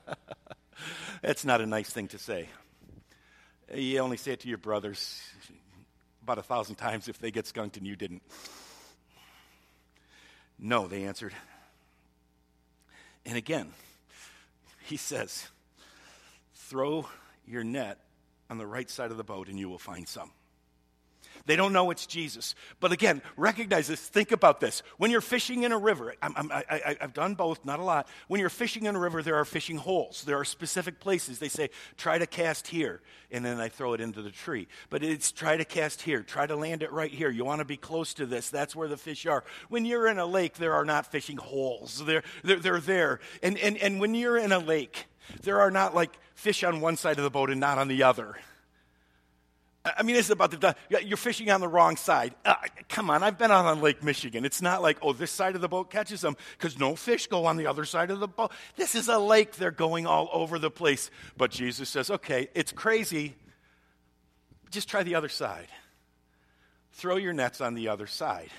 That's 1.21 1.45
not 1.45 1.61
a 1.61 1.65
nice 1.65 1.89
thing 1.89 2.07
to 2.09 2.19
say. 2.19 2.49
You 3.73 3.99
only 3.99 4.17
say 4.17 4.33
it 4.33 4.41
to 4.41 4.47
your 4.47 4.57
brothers 4.57 5.21
about 6.23 6.37
a 6.37 6.43
thousand 6.43 6.75
times 6.75 7.07
if 7.07 7.19
they 7.19 7.31
get 7.31 7.47
skunked 7.47 7.77
and 7.77 7.87
you 7.87 7.95
didn't. 7.95 8.21
No, 10.59 10.87
they 10.87 11.03
answered. 11.03 11.33
And 13.25 13.37
again, 13.37 13.73
he 14.83 14.97
says, 14.97 15.47
throw 16.55 17.07
your 17.47 17.63
net 17.63 17.97
on 18.49 18.57
the 18.57 18.67
right 18.67 18.89
side 18.89 19.11
of 19.11 19.17
the 19.17 19.23
boat 19.23 19.47
and 19.47 19.57
you 19.57 19.69
will 19.69 19.79
find 19.79 20.07
some. 20.07 20.31
They 21.45 21.55
don't 21.55 21.73
know 21.73 21.91
it's 21.91 22.05
Jesus. 22.05 22.55
But 22.79 22.91
again, 22.91 23.21
recognize 23.35 23.87
this. 23.87 23.99
Think 23.99 24.31
about 24.31 24.59
this. 24.59 24.83
When 24.97 25.11
you're 25.11 25.21
fishing 25.21 25.63
in 25.63 25.71
a 25.71 25.77
river, 25.77 26.15
i 26.21 26.95
have 26.99 27.13
done 27.13 27.35
both, 27.35 27.65
not 27.65 27.79
a 27.79 27.83
lot. 27.83 28.07
When 28.27 28.39
you're 28.39 28.49
fishing 28.49 28.85
in 28.85 28.95
a 28.95 28.99
river, 28.99 29.23
there 29.23 29.35
are 29.35 29.45
fishing 29.45 29.77
holes. 29.77 30.23
There 30.23 30.37
are 30.37 30.45
specific 30.45 30.99
places. 30.99 31.39
They 31.39 31.49
say, 31.49 31.69
try 31.97 32.17
to 32.17 32.27
cast 32.27 32.67
here, 32.67 33.01
and 33.31 33.43
then 33.43 33.59
I 33.59 33.69
throw 33.69 33.93
it 33.93 34.01
into 34.01 34.21
the 34.21 34.31
tree. 34.31 34.67
But 34.89 35.03
it's 35.03 35.31
try 35.31 35.57
to 35.57 35.65
cast 35.65 36.01
here. 36.01 36.21
Try 36.21 36.47
to 36.47 36.55
land 36.55 36.83
it 36.83 36.91
right 36.91 37.11
here. 37.11 37.29
You 37.29 37.45
want 37.45 37.59
to 37.59 37.65
be 37.65 37.77
close 37.77 38.13
to 38.15 38.25
this. 38.25 38.49
That's 38.49 38.75
where 38.75 38.87
the 38.87 38.97
fish 38.97 39.25
are. 39.25 39.43
When 39.69 39.85
you're 39.85 40.07
in 40.07 40.19
a 40.19 40.25
lake, 40.25 40.55
there 40.55 40.73
are 40.73 40.85
not 40.85 41.11
fishing 41.11 41.37
holes. 41.37 42.03
They're, 42.05 42.23
they're, 42.43 42.59
they're 42.59 42.79
there. 42.79 43.19
And, 43.41 43.57
and, 43.57 43.77
and 43.77 43.99
when 43.99 44.13
you're 44.15 44.37
in 44.37 44.51
a 44.51 44.59
lake, 44.59 45.05
there 45.43 45.59
are 45.61 45.71
not 45.71 45.95
like 45.95 46.11
fish 46.35 46.63
on 46.63 46.81
one 46.81 46.97
side 46.97 47.17
of 47.17 47.23
the 47.23 47.29
boat 47.29 47.49
and 47.49 47.59
not 47.59 47.77
on 47.77 47.87
the 47.87 48.03
other. 48.03 48.37
I 49.83 50.03
mean, 50.03 50.15
it's 50.15 50.29
about 50.29 50.51
the 50.51 50.75
you're 50.89 51.17
fishing 51.17 51.49
on 51.49 51.59
the 51.59 51.67
wrong 51.67 51.95
side. 51.95 52.35
Uh, 52.45 52.53
come 52.87 53.09
on, 53.09 53.23
I've 53.23 53.39
been 53.39 53.49
out 53.49 53.65
on 53.65 53.81
Lake 53.81 54.03
Michigan. 54.03 54.45
It's 54.45 54.61
not 54.61 54.83
like 54.83 54.99
oh, 55.01 55.11
this 55.11 55.31
side 55.31 55.55
of 55.55 55.61
the 55.61 55.67
boat 55.67 55.89
catches 55.89 56.21
them 56.21 56.37
because 56.57 56.77
no 56.77 56.95
fish 56.95 57.25
go 57.25 57.45
on 57.45 57.57
the 57.57 57.65
other 57.65 57.83
side 57.83 58.11
of 58.11 58.19
the 58.19 58.27
boat. 58.27 58.51
This 58.75 58.93
is 58.93 59.07
a 59.07 59.17
lake; 59.17 59.53
they're 59.55 59.71
going 59.71 60.05
all 60.05 60.29
over 60.31 60.59
the 60.59 60.69
place. 60.69 61.09
But 61.35 61.49
Jesus 61.49 61.89
says, 61.89 62.11
"Okay, 62.11 62.49
it's 62.53 62.71
crazy. 62.71 63.35
Just 64.69 64.87
try 64.87 65.01
the 65.01 65.15
other 65.15 65.29
side. 65.29 65.67
Throw 66.93 67.15
your 67.15 67.33
nets 67.33 67.59
on 67.59 67.73
the 67.73 67.87
other 67.87 68.05
side." 68.05 68.51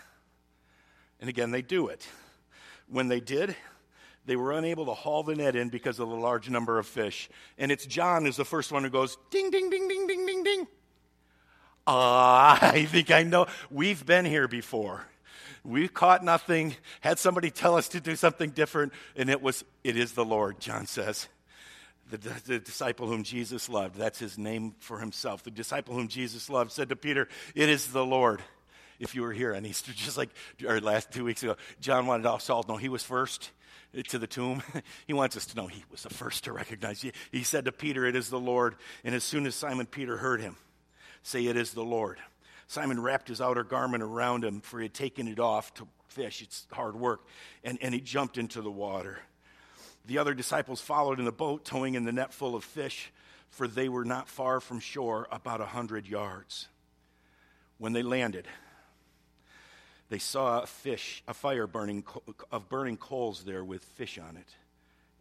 And 1.21 1.29
again, 1.29 1.53
they 1.53 1.63
do 1.63 1.87
it. 1.87 2.05
When 2.89 3.07
they 3.07 3.21
did, 3.21 3.55
they 4.27 4.35
were 4.35 4.51
unable 4.53 4.87
to 4.87 4.93
haul 4.93 5.23
the 5.23 5.37
net 5.37 5.55
in 5.55 5.69
because 5.69 6.01
of 6.01 6.09
the 6.09 6.17
large 6.17 6.51
number 6.51 6.81
of 6.81 6.87
fish. 6.89 7.31
And 7.59 7.71
it's 7.71 7.87
John 7.87 8.27
is 8.27 8.37
the 8.37 8.45
first 8.45 8.73
one 8.73 8.83
who 8.83 8.91
goes 8.91 9.17
ding, 9.31 9.51
ding, 9.51 9.71
ding, 9.71 9.87
ding, 9.87 10.09
ding, 10.09 10.27
ding, 10.27 10.43
ding. 10.43 10.67
Uh, 11.87 12.59
I 12.61 12.87
think 12.89 13.11
I 13.11 13.23
know. 13.23 13.47
We've 13.71 14.05
been 14.05 14.25
here 14.25 14.49
before. 14.49 15.07
We've 15.65 15.95
caught 15.95 16.25
nothing, 16.25 16.75
had 17.01 17.21
somebody 17.21 17.51
tell 17.51 17.77
us 17.77 17.89
to 17.89 18.01
do 18.01 18.17
something 18.17 18.51
different, 18.51 18.93
and 19.15 19.31
it 19.31 19.41
was, 19.41 19.65
it 19.85 19.97
is 19.97 20.13
the 20.13 20.25
Lord, 20.25 20.59
John 20.59 20.87
says. 20.87 21.29
The, 22.11 22.19
the, 22.19 22.59
disciple 22.59 23.07
whom 23.07 23.23
Jesus 23.23 23.69
loved, 23.69 23.97
that's 23.97 24.19
his 24.19 24.37
name 24.37 24.75
for 24.81 24.99
himself. 24.99 25.45
The 25.45 25.51
disciple 25.51 25.95
whom 25.95 26.09
Jesus 26.09 26.51
loved 26.51 26.73
said 26.73 26.89
to 26.89 26.97
Peter, 26.97 27.29
It 27.55 27.69
is 27.69 27.93
the 27.93 28.05
Lord. 28.05 28.43
If 28.99 29.15
you 29.15 29.23
were 29.23 29.33
here 29.33 29.55
on 29.55 29.65
Easter, 29.65 29.93
just 29.97 30.19
like 30.19 30.31
or 30.67 30.81
last 30.81 31.13
two 31.13 31.25
weeks 31.25 31.43
ago, 31.43 31.57
John 31.81 32.07
wanted 32.07 32.27
us 32.27 32.51
all 32.51 32.65
to 32.65 32.73
know 32.73 32.77
he 32.77 32.89
was 32.89 33.03
first 33.03 33.51
to 34.09 34.19
the 34.19 34.27
tomb. 34.27 34.63
he 35.07 35.13
wants 35.13 35.37
us 35.37 35.47
to 35.47 35.57
know 35.57 35.69
he 35.69 35.85
was 35.91 36.03
the 36.03 36.11
first 36.11 36.45
to 36.45 36.53
recognize. 36.53 37.01
He, 37.01 37.13
he 37.31 37.45
said 37.45 37.65
to 37.65 37.73
Peter, 37.73 38.05
It 38.05 38.17
is 38.17 38.29
the 38.29 38.41
Lord. 38.41 38.75
And 39.05 39.15
as 39.15 39.25
soon 39.25 39.47
as 39.47 39.55
Simon 39.55 39.87
Peter 39.87 40.17
heard 40.19 40.41
him, 40.41 40.57
Say, 41.23 41.47
It 41.47 41.57
is 41.57 41.73
the 41.73 41.85
Lord. 41.85 42.19
Simon 42.67 43.01
wrapped 43.01 43.29
his 43.29 43.41
outer 43.41 43.65
garment 43.65 44.03
around 44.03 44.45
him, 44.45 44.61
for 44.61 44.79
he 44.79 44.85
had 44.85 44.95
taken 44.95 45.29
it 45.29 45.39
off 45.39 45.75
to 45.75 45.87
fish. 46.09 46.43
It's 46.43 46.67
hard 46.73 46.97
work. 46.97 47.21
And, 47.65 47.79
and 47.83 47.93
he 47.93 48.01
jumped 48.01 48.39
into 48.39 48.63
the 48.63 48.71
water. 48.71 49.19
The 50.07 50.19
other 50.19 50.35
disciples 50.35 50.81
followed 50.81 51.19
in 51.19 51.25
the 51.25 51.33
boat, 51.33 51.65
towing 51.65 51.95
in 51.95 52.05
the 52.05 52.13
net 52.13 52.33
full 52.33 52.57
of 52.57 52.65
fish, 52.65 53.13
for 53.51 53.69
they 53.69 53.89
were 53.89 54.05
not 54.05 54.29
far 54.29 54.61
from 54.61 54.81
shore, 54.81 55.29
about 55.31 55.61
a 55.61 55.67
hundred 55.67 56.07
yards. 56.09 56.69
When 57.79 57.93
they 57.93 58.03
landed, 58.03 58.49
they 60.09 60.19
saw 60.19 60.63
a 60.63 60.67
fish, 60.67 61.23
a 61.29 61.35
fire 61.35 61.67
burning 61.67 62.05
of 62.51 62.69
burning 62.69 62.97
coals 62.97 63.45
there 63.45 63.65
with 63.65 63.85
fish 63.85 64.19
on 64.19 64.37
it 64.37 64.55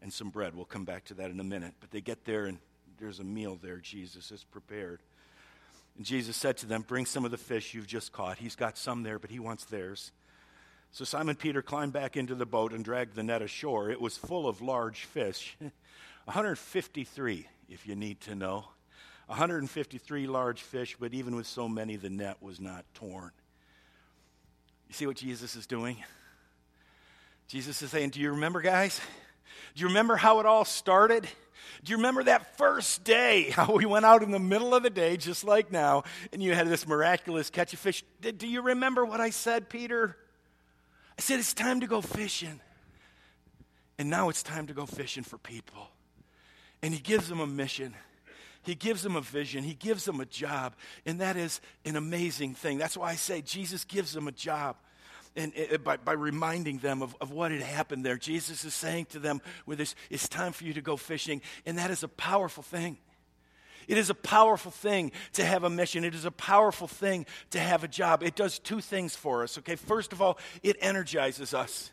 and 0.02 0.12
some 0.12 0.30
bread. 0.30 0.56
We'll 0.56 0.66
come 0.66 0.86
back 0.86 1.06
to 1.06 1.14
that 1.16 1.32
in 1.32 1.40
a 1.40 1.44
minute. 1.44 1.74
But 1.80 1.92
they 1.92 2.02
get 2.02 2.26
there 2.26 2.46
and 2.46 2.58
there's 3.00 3.20
a 3.20 3.24
meal 3.24 3.58
there 3.62 3.78
Jesus 3.78 4.30
has 4.30 4.44
prepared. 4.44 5.00
And 5.98 6.06
Jesus 6.06 6.36
said 6.36 6.58
to 6.58 6.66
them, 6.66 6.84
Bring 6.84 7.06
some 7.06 7.26
of 7.26 7.32
the 7.32 7.38
fish 7.38 7.74
you've 7.74 7.88
just 7.88 8.12
caught. 8.12 8.38
He's 8.38 8.56
got 8.56 8.78
some 8.78 9.04
there, 9.04 9.20
but 9.20 9.30
he 9.30 9.40
wants 9.40 9.66
theirs. 9.66 10.12
So 10.92 11.06
Simon 11.06 11.36
Peter 11.36 11.62
climbed 11.62 11.94
back 11.94 12.18
into 12.18 12.36
the 12.36 12.46
boat 12.46 12.74
and 12.74 12.84
dragged 12.84 13.16
the 13.16 13.24
net 13.24 13.42
ashore. 13.42 13.90
It 13.90 14.02
was 14.02 14.18
full 14.18 14.48
of 14.48 14.62
large 14.62 15.06
fish 15.06 15.58
153, 16.26 17.48
if 17.70 17.88
you 17.88 17.96
need 17.96 18.20
to 18.22 18.36
know. 18.36 18.66
153 19.28 20.28
large 20.28 20.62
fish, 20.62 20.98
but 21.00 21.14
even 21.14 21.36
with 21.36 21.48
so 21.48 21.70
many, 21.70 21.96
the 21.96 22.10
net 22.10 22.38
was 22.42 22.60
not 22.60 22.84
torn. 22.94 23.32
You 24.90 24.94
see 24.94 25.08
what 25.08 25.16
Jesus 25.16 25.56
is 25.56 25.66
doing? 25.66 26.04
Jesus 27.48 27.82
is 27.82 27.92
saying, 27.92 28.10
Do 28.10 28.20
you 28.20 28.32
remember, 28.32 28.60
guys? 28.60 29.00
Do 29.74 29.82
you 29.82 29.88
remember 29.88 30.18
how 30.18 30.42
it 30.42 30.46
all 30.46 30.66
started? 30.66 31.28
Do 31.84 31.92
you 31.92 31.98
remember 31.98 32.24
that 32.24 32.58
first 32.58 33.04
day, 33.04 33.50
how 33.56 33.74
we 33.74 33.86
went 33.86 34.06
out 34.06 34.24
in 34.24 34.32
the 34.32 34.40
middle 34.40 34.74
of 34.76 34.84
the 34.84 34.90
day, 34.90 35.18
just 35.18 35.44
like 35.44 35.72
now, 35.72 36.04
and 36.32 36.42
you 36.42 36.54
had 36.54 36.68
this 36.68 36.88
miraculous 36.88 37.50
catch 37.50 37.74
of 37.74 37.80
fish? 37.80 38.04
Do 38.22 38.48
you 38.48 38.62
remember 38.62 39.06
what 39.06 39.20
I 39.20 39.30
said, 39.30 39.70
Peter? 39.70 40.18
I 41.18 41.22
said, 41.22 41.40
it's 41.40 41.54
time 41.54 41.82
to 41.82 41.88
go 41.88 42.02
fishing. 42.02 42.60
And 43.98 44.10
now 44.10 44.30
it's 44.30 44.42
time 44.42 44.68
to 44.68 44.74
go 44.74 44.86
fishing 44.86 45.24
for 45.24 45.38
people. 45.38 45.90
And 46.82 46.94
he 46.94 47.00
gives 47.00 47.30
them 47.30 47.40
a 47.40 47.48
mission. 47.48 47.94
He 48.64 48.76
gives 48.76 49.04
them 49.04 49.16
a 49.16 49.22
vision. 49.22 49.64
He 49.64 49.74
gives 49.74 50.06
them 50.06 50.20
a 50.20 50.26
job. 50.26 50.74
And 51.06 51.22
that 51.22 51.38
is 51.38 51.62
an 51.86 51.96
amazing 51.96 52.56
thing. 52.56 52.78
That's 52.78 52.98
why 52.98 53.12
I 53.12 53.16
say 53.16 53.42
Jesus 53.42 53.86
gives 53.86 54.14
them 54.14 54.28
a 54.28 54.32
job 54.32 54.78
and, 55.36 55.54
by, 55.84 55.98
by 55.98 56.14
reminding 56.14 56.80
them 56.80 57.02
of, 57.02 57.16
of 57.22 57.32
what 57.32 57.52
had 57.52 57.62
happened 57.62 58.06
there. 58.06 58.18
Jesus 58.18 58.66
is 58.66 58.74
saying 58.74 59.06
to 59.06 59.20
them 59.20 59.42
with 59.66 59.78
this, 59.78 59.96
it's 60.10 60.28
time 60.28 60.52
for 60.52 60.66
you 60.66 60.74
to 60.74 60.82
go 60.82 60.98
fishing. 60.98 61.42
And 61.66 61.78
that 61.78 61.92
is 61.92 62.04
a 62.04 62.08
powerful 62.08 62.64
thing. 62.64 62.98
It 63.88 63.98
is 63.98 64.10
a 64.10 64.16
powerful 64.16 64.72
thing 64.72 65.12
to 65.34 65.44
have 65.44 65.64
a 65.64 65.70
mission. 65.70 66.04
It 66.04 66.16
is 66.16 66.26
a 66.26 66.32
powerful 66.32 66.88
thing 66.88 67.26
to 67.52 67.60
have 67.60 67.84
a 67.84 67.88
job. 67.88 68.24
It 68.24 68.36
does 68.36 68.60
two 68.60 68.82
things 68.82 69.16
for 69.16 69.44
us, 69.44 69.58
okay? 69.58 69.76
First 69.76 70.14
of 70.14 70.22
all, 70.22 70.38
it 70.64 70.78
energizes 70.82 71.54
us. 71.54 71.92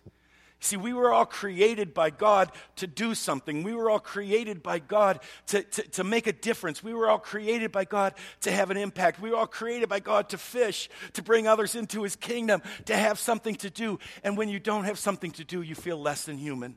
See, 0.61 0.77
we 0.77 0.92
were 0.92 1.12
all 1.12 1.27
created 1.27 1.94
by 1.94 2.11
God 2.11 2.51
to 2.77 2.88
do 2.88 3.14
something. 3.14 3.62
We 3.62 3.75
were 3.75 3.88
all 3.88 4.01
created 4.01 4.61
by 4.61 4.81
God 4.81 5.21
to, 5.49 5.62
to, 5.62 5.83
to, 5.90 6.05
make 6.05 6.27
a 6.27 6.33
difference. 6.33 6.83
We 6.83 6.94
were 6.94 7.09
all 7.09 7.21
created 7.21 7.71
by 7.71 7.85
God 7.85 8.14
to 8.40 8.51
have 8.51 8.73
an 8.73 8.77
impact. 8.77 9.21
We 9.21 9.31
were 9.31 9.37
all 9.37 9.47
created 9.47 9.88
by 9.88 10.01
God 10.01 10.31
to 10.31 10.38
fish, 10.38 10.90
to 11.12 11.23
bring 11.23 11.47
others 11.47 11.77
into 11.77 12.03
His 12.03 12.16
kingdom, 12.16 12.62
to 12.87 12.97
have 12.97 13.21
something 13.21 13.55
to 13.57 13.71
do. 13.71 14.01
And 14.25 14.37
when 14.37 14.49
you 14.49 14.59
don't 14.59 14.85
have 14.85 14.99
something 14.99 15.31
to 15.33 15.44
do, 15.44 15.62
you 15.62 15.77
feel 15.77 16.01
less 16.01 16.25
than 16.25 16.38
human. 16.38 16.77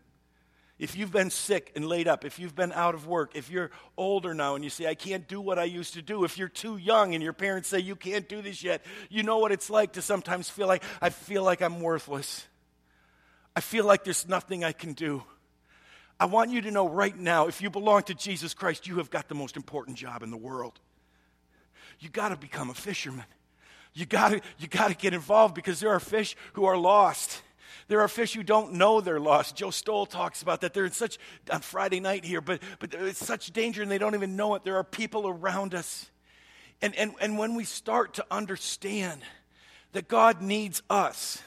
If 0.77 0.95
you've 0.95 1.11
been 1.11 1.31
sick 1.31 1.71
and 1.75 1.85
laid 1.85 2.07
up, 2.07 2.23
if 2.23 2.37
you've 2.37 2.55
been 2.55 2.71
out 2.71 2.93
of 2.93 3.07
work, 3.07 3.35
if 3.35 3.49
you're 3.49 3.71
older 3.97 4.35
now 4.35 4.53
and 4.55 4.63
you 4.63 4.69
say, 4.69 4.87
I 4.87 4.95
can't 4.95 5.27
do 5.27 5.41
what 5.41 5.57
I 5.57 5.63
used 5.63 5.95
to 5.95 6.03
do, 6.03 6.23
if 6.23 6.37
you're 6.37 6.47
too 6.47 6.77
young 6.77 7.15
and 7.15 7.23
your 7.23 7.33
parents 7.33 7.67
say, 7.67 7.79
You 7.79 7.95
can't 7.95 8.29
do 8.29 8.43
this 8.43 8.63
yet, 8.63 8.83
you 9.09 9.23
know 9.23 9.39
what 9.39 9.51
it's 9.51 9.71
like 9.71 9.93
to 9.93 10.03
sometimes 10.03 10.51
feel 10.51 10.67
like, 10.67 10.83
I 11.01 11.09
feel 11.09 11.43
like 11.43 11.61
I'm 11.61 11.81
worthless. 11.81 12.47
I 13.55 13.61
feel 13.61 13.85
like 13.85 14.03
there's 14.03 14.27
nothing 14.27 14.63
I 14.63 14.71
can 14.71 14.93
do. 14.93 15.23
I 16.19 16.25
want 16.25 16.51
you 16.51 16.61
to 16.61 16.71
know 16.71 16.87
right 16.87 17.17
now 17.17 17.47
if 17.47 17.61
you 17.61 17.69
belong 17.69 18.03
to 18.03 18.13
Jesus 18.13 18.53
Christ, 18.53 18.87
you 18.87 18.97
have 18.97 19.09
got 19.09 19.27
the 19.27 19.35
most 19.35 19.57
important 19.57 19.97
job 19.97 20.23
in 20.23 20.29
the 20.29 20.37
world. 20.37 20.79
You 21.99 22.09
got 22.09 22.29
to 22.29 22.37
become 22.37 22.69
a 22.69 22.73
fisherman. 22.73 23.25
You 23.93 24.05
got 24.05 24.29
to 24.29 24.41
you 24.57 24.67
got 24.67 24.89
to 24.89 24.95
get 24.95 25.13
involved 25.13 25.53
because 25.53 25.79
there 25.79 25.89
are 25.89 25.99
fish 25.99 26.35
who 26.53 26.65
are 26.65 26.77
lost. 26.77 27.41
There 27.87 28.01
are 28.01 28.07
fish 28.07 28.33
who 28.33 28.43
don't 28.43 28.73
know 28.73 29.01
they're 29.01 29.19
lost. 29.19 29.55
Joe 29.55 29.71
Stoll 29.71 30.05
talks 30.05 30.41
about 30.41 30.61
that. 30.61 30.73
They're 30.73 30.85
in 30.85 30.91
such 30.91 31.17
on 31.51 31.61
Friday 31.61 31.99
night 31.99 32.23
here, 32.23 32.39
but 32.39 32.61
but 32.79 32.93
it's 32.93 33.25
such 33.25 33.51
danger 33.51 33.81
and 33.81 33.91
they 33.91 33.97
don't 33.97 34.15
even 34.15 34.35
know 34.35 34.55
it. 34.55 34.63
There 34.63 34.77
are 34.77 34.83
people 34.83 35.27
around 35.27 35.73
us. 35.73 36.09
And 36.81 36.95
and 36.95 37.13
and 37.19 37.37
when 37.37 37.55
we 37.55 37.65
start 37.65 38.13
to 38.15 38.25
understand 38.31 39.21
that 39.91 40.07
God 40.07 40.41
needs 40.41 40.81
us, 40.89 41.41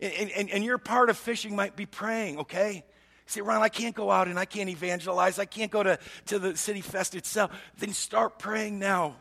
and, 0.00 0.30
and, 0.30 0.50
and 0.50 0.64
your 0.64 0.78
part 0.78 1.10
of 1.10 1.16
fishing 1.16 1.56
might 1.56 1.76
be 1.76 1.86
praying, 1.86 2.38
okay? 2.40 2.84
Say, 3.26 3.40
Ron, 3.40 3.62
I 3.62 3.68
can't 3.68 3.94
go 3.94 4.10
out 4.10 4.28
and 4.28 4.38
I 4.38 4.44
can't 4.44 4.68
evangelize. 4.70 5.38
I 5.38 5.46
can't 5.46 5.70
go 5.70 5.82
to, 5.82 5.98
to 6.26 6.38
the 6.38 6.56
city 6.56 6.80
fest 6.80 7.14
itself. 7.14 7.50
Then 7.78 7.92
start 7.92 8.38
praying 8.38 8.78
now. 8.78 9.16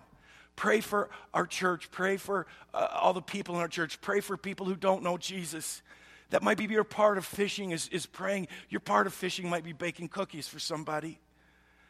Pray 0.55 0.79
for 0.79 1.09
our 1.33 1.45
church. 1.47 1.89
Pray 1.91 2.17
for 2.17 2.45
uh, 2.73 2.87
all 3.01 3.13
the 3.13 3.21
people 3.21 3.55
in 3.55 3.61
our 3.61 3.67
church. 3.67 3.99
Pray 4.01 4.21
for 4.21 4.37
people 4.37 4.67
who 4.67 4.75
don't 4.75 5.03
know 5.03 5.17
Jesus. 5.17 5.81
That 6.29 6.43
might 6.43 6.57
be 6.57 6.65
your 6.65 6.83
part 6.83 7.17
of 7.17 7.25
fishing 7.25 7.71
is, 7.71 7.87
is 7.89 8.05
praying. 8.05 8.47
Your 8.69 8.79
part 8.79 9.07
of 9.07 9.13
fishing 9.13 9.49
might 9.49 9.63
be 9.63 9.73
baking 9.73 10.09
cookies 10.09 10.47
for 10.47 10.59
somebody. 10.59 11.19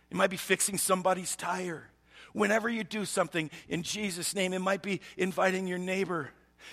It 0.10 0.16
might 0.16 0.30
be 0.30 0.38
fixing 0.38 0.78
somebody's 0.78 1.36
tire. 1.36 1.90
Whenever 2.34 2.70
you 2.70 2.84
do 2.84 3.06
something 3.06 3.50
in 3.68 3.84
Jesus' 3.84 4.34
name, 4.34 4.54
it 4.54 4.60
might 4.60 4.82
be 4.82 5.02
inviting 5.18 5.68
your 5.68 5.78
neighbor. 5.78 6.30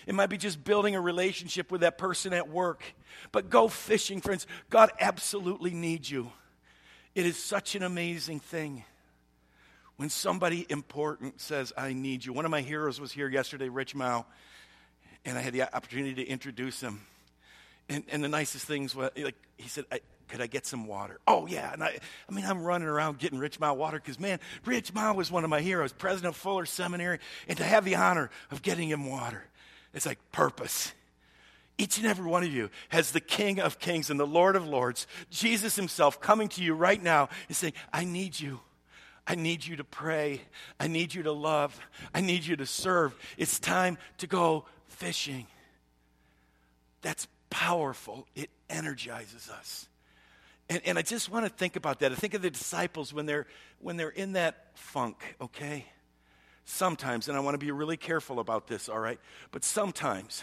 It 0.06 0.14
might 0.14 0.28
be 0.28 0.36
just 0.36 0.62
building 0.64 0.94
a 0.94 1.00
relationship 1.00 1.70
with 1.70 1.82
that 1.82 1.98
person 1.98 2.32
at 2.32 2.48
work. 2.48 2.82
But 3.30 3.50
go 3.50 3.68
fishing, 3.68 4.20
friends. 4.20 4.46
God 4.70 4.90
absolutely 5.00 5.72
needs 5.72 6.10
you. 6.10 6.30
It 7.14 7.26
is 7.26 7.36
such 7.36 7.74
an 7.74 7.82
amazing 7.82 8.40
thing 8.40 8.84
when 9.96 10.08
somebody 10.08 10.66
important 10.68 11.40
says, 11.40 11.72
I 11.76 11.92
need 11.92 12.24
you. 12.24 12.32
One 12.32 12.44
of 12.44 12.50
my 12.50 12.62
heroes 12.62 13.00
was 13.00 13.12
here 13.12 13.28
yesterday, 13.28 13.68
Rich 13.68 13.94
Mouw, 13.94 14.24
and 15.24 15.36
I 15.36 15.40
had 15.40 15.52
the 15.52 15.62
opportunity 15.62 16.24
to 16.24 16.28
introduce 16.28 16.80
him. 16.80 17.02
And, 17.88 18.04
and 18.10 18.24
the 18.24 18.28
nicest 18.28 18.66
things 18.66 18.94
was, 18.94 19.10
like, 19.16 19.36
he 19.58 19.68
said, 19.68 19.84
could 20.28 20.40
I 20.40 20.46
get 20.46 20.64
some 20.64 20.86
water? 20.86 21.20
Oh, 21.28 21.46
yeah. 21.46 21.74
And 21.74 21.84
I, 21.84 21.98
I 22.26 22.32
mean, 22.32 22.46
I'm 22.46 22.62
running 22.62 22.88
around 22.88 23.18
getting 23.18 23.38
Rich 23.38 23.60
Mouw 23.60 23.76
water 23.76 23.98
because, 23.98 24.18
man, 24.18 24.40
Rich 24.64 24.94
Mouw 24.94 25.14
was 25.14 25.30
one 25.30 25.44
of 25.44 25.50
my 25.50 25.60
heroes, 25.60 25.92
president 25.92 26.34
of 26.34 26.40
Fuller 26.40 26.64
Seminary, 26.64 27.18
and 27.48 27.58
to 27.58 27.64
have 27.64 27.84
the 27.84 27.96
honor 27.96 28.30
of 28.50 28.62
getting 28.62 28.88
him 28.88 29.10
water, 29.10 29.44
it's 29.94 30.06
like 30.06 30.18
purpose. 30.32 30.92
Each 31.78 31.98
and 31.98 32.06
every 32.06 32.26
one 32.26 32.42
of 32.42 32.52
you 32.52 32.70
has 32.90 33.12
the 33.12 33.20
King 33.20 33.60
of 33.60 33.78
Kings 33.78 34.10
and 34.10 34.20
the 34.20 34.26
Lord 34.26 34.56
of 34.56 34.66
Lords, 34.66 35.06
Jesus 35.30 35.76
Himself, 35.76 36.20
coming 36.20 36.48
to 36.50 36.62
you 36.62 36.74
right 36.74 37.02
now 37.02 37.28
and 37.48 37.56
saying, 37.56 37.72
I 37.92 38.04
need 38.04 38.38
you. 38.38 38.60
I 39.26 39.36
need 39.36 39.64
you 39.64 39.76
to 39.76 39.84
pray. 39.84 40.42
I 40.80 40.88
need 40.88 41.14
you 41.14 41.22
to 41.24 41.32
love. 41.32 41.78
I 42.12 42.20
need 42.20 42.44
you 42.44 42.56
to 42.56 42.66
serve. 42.66 43.14
It's 43.38 43.58
time 43.58 43.98
to 44.18 44.26
go 44.26 44.64
fishing. 44.88 45.46
That's 47.02 47.26
powerful. 47.50 48.26
It 48.34 48.50
energizes 48.68 49.48
us. 49.48 49.88
And, 50.68 50.80
and 50.84 50.98
I 50.98 51.02
just 51.02 51.30
want 51.30 51.44
to 51.44 51.50
think 51.50 51.76
about 51.76 52.00
that. 52.00 52.12
I 52.12 52.14
think 52.14 52.34
of 52.34 52.42
the 52.42 52.50
disciples 52.50 53.12
when 53.12 53.26
they're, 53.26 53.46
when 53.80 53.96
they're 53.96 54.08
in 54.08 54.32
that 54.32 54.68
funk, 54.74 55.36
okay? 55.40 55.86
Sometimes, 56.64 57.28
and 57.28 57.36
I 57.36 57.40
want 57.40 57.54
to 57.54 57.58
be 57.58 57.70
really 57.72 57.96
careful 57.96 58.38
about 58.38 58.66
this, 58.66 58.88
all 58.88 58.98
right? 58.98 59.18
But 59.50 59.64
sometimes, 59.64 60.42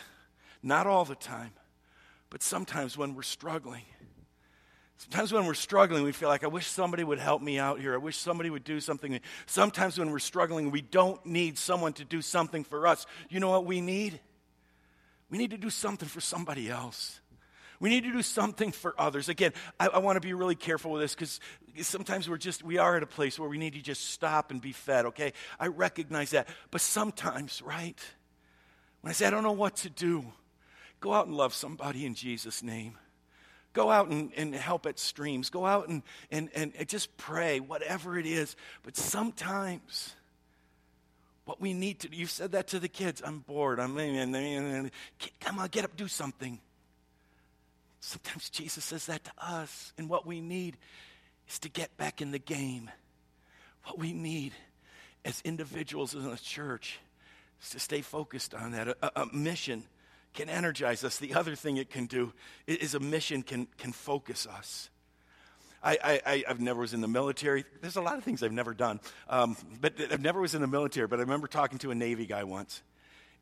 not 0.62 0.86
all 0.88 1.06
the 1.06 1.16
time, 1.16 1.52
but 2.30 2.44
sometimes 2.44 2.98
when 2.98 3.16
we're 3.16 3.22
struggling, 3.24 3.86
Sometimes 5.00 5.32
when 5.32 5.46
we're 5.46 5.54
struggling, 5.54 6.04
we 6.04 6.12
feel 6.12 6.28
like, 6.28 6.44
I 6.44 6.48
wish 6.48 6.68
somebody 6.68 7.06
would 7.06 7.20
help 7.20 7.42
me 7.42 7.58
out 7.58 7.80
here. 7.80 7.94
I 7.94 7.98
wish 7.98 8.18
somebody 8.18 8.50
would 8.50 8.66
do 8.66 8.82
something. 8.82 9.18
Sometimes 9.46 9.98
when 9.98 10.12
we're 10.12 10.20
struggling, 10.20 10.72
we 10.72 10.82
don't 10.82 11.26
need 11.26 11.58
someone 11.58 11.94
to 11.94 12.04
do 12.04 12.22
something 12.22 12.66
for 12.66 12.86
us. 12.86 13.06
You 13.30 13.40
know 13.40 13.50
what 13.50 13.64
we 13.64 13.80
need? 13.80 14.20
We 15.30 15.38
need 15.38 15.52
to 15.52 15.58
do 15.58 15.70
something 15.70 16.10
for 16.10 16.20
somebody 16.20 16.70
else. 16.70 17.22
We 17.80 17.89
need 17.89 18.04
to 18.04 18.12
do 18.12 18.22
something 18.22 18.72
for 18.72 18.94
others. 18.98 19.30
Again, 19.30 19.54
I, 19.80 19.88
I 19.88 19.98
want 20.00 20.18
to 20.18 20.22
be 20.22 20.34
really 20.34 20.56
careful 20.56 20.92
with 20.92 21.02
this 21.02 21.15
because 21.15 21.39
sometimes 21.82 22.30
we're 22.30 22.38
just, 22.38 22.62
we 22.62 22.78
are 22.78 22.98
at 22.98 23.04
a 23.04 23.08
place 23.08 23.39
where 23.39 23.48
we 23.48 23.58
need 23.58 23.74
to 23.74 23.82
just 23.82 24.10
stop 24.10 24.52
and 24.52 24.62
be 24.62 24.74
fed, 24.74 25.06
okay? 25.08 25.32
I 25.60 25.68
recognize 25.68 26.32
that. 26.32 26.50
But 26.72 26.82
sometimes, 26.82 27.62
right? 27.62 27.98
When 29.02 29.12
I 29.12 29.13
say, 29.13 29.28
I 29.28 29.30
don't 29.30 29.44
know 29.44 29.54
what 29.54 29.78
to 29.78 29.89
do, 29.89 30.26
go 31.00 31.13
out 31.13 31.28
and 31.28 31.36
love 31.36 31.54
somebody 31.54 32.06
in 32.06 32.15
Jesus' 32.15 32.62
name. 32.62 32.98
Go 33.72 33.89
out 33.89 34.10
and, 34.10 34.32
and 34.36 34.54
help 34.54 34.86
at 34.86 35.00
streams. 35.00 35.50
Go 35.50 35.65
out 35.65 35.88
and, 35.88 36.04
and, 36.32 36.50
and 36.54 36.74
just 36.88 37.15
pray, 37.15 37.62
whatever 37.62 38.18
it 38.18 38.26
is. 38.26 38.58
But 38.84 38.98
sometimes, 38.98 40.15
what 41.46 41.62
we 41.62 41.74
need 41.74 42.00
to, 42.02 42.13
you 42.13 42.26
said 42.26 42.52
that 42.54 42.68
to 42.70 42.80
the 42.80 42.89
kids. 42.89 43.22
I'm 43.24 43.39
bored. 43.39 43.80
I'm, 43.80 43.96
come 45.39 45.60
on, 45.60 45.68
get 45.70 45.86
up, 45.86 45.96
do 45.96 46.08
something. 46.08 46.60
Sometimes 48.02 48.50
Jesus 48.50 48.84
says 48.86 49.06
that 49.08 49.24
to 49.26 49.32
us, 49.38 49.94
and 49.98 50.10
what 50.10 50.26
we 50.26 50.42
need 50.42 50.78
is 51.50 51.60
to 51.60 51.70
get 51.70 51.96
back 51.98 52.22
in 52.22 52.32
the 52.32 52.40
game. 52.40 52.90
What 53.84 54.00
we 54.00 54.14
need 54.14 54.54
as 55.26 55.42
individuals 55.44 56.14
in 56.14 56.30
the 56.30 56.38
church 56.38 57.00
is 57.62 57.70
to 57.72 57.80
stay 57.80 58.02
focused 58.02 58.54
on 58.54 58.72
that. 58.72 58.88
A, 58.88 59.22
a, 59.22 59.26
mission 59.34 59.84
can 60.34 60.50
energize 60.50 61.04
us. 61.04 61.18
The 61.18 61.34
other 61.34 61.56
thing 61.56 61.78
it 61.78 61.90
can 61.90 62.06
do 62.06 62.32
is 62.68 62.94
a 62.94 63.00
mission 63.00 63.44
can, 63.44 63.68
can 63.78 63.92
focus 63.92 64.48
us. 64.48 64.90
I, 65.84 66.22
I, 66.26 66.44
I've 66.48 66.60
never 66.60 66.82
was 66.82 66.94
in 66.94 67.02
the 67.02 67.08
military. 67.08 67.64
There's 67.82 67.96
a 67.96 68.02
lot 68.02 68.18
of 68.18 68.24
things 68.24 68.44
I've 68.44 68.52
never 68.52 68.74
done, 68.74 69.00
um, 69.30 69.56
but 69.80 69.94
I've 70.12 70.22
never 70.22 70.42
was 70.42 70.54
in 70.54 70.62
the 70.62 70.68
military. 70.68 71.08
But 71.08 71.20
I 71.20 71.22
remember 71.24 71.48
talking 71.48 71.80
to 71.80 71.92
a 71.92 71.96
Navy 71.96 72.26
guy 72.26 72.44
once, 72.44 72.82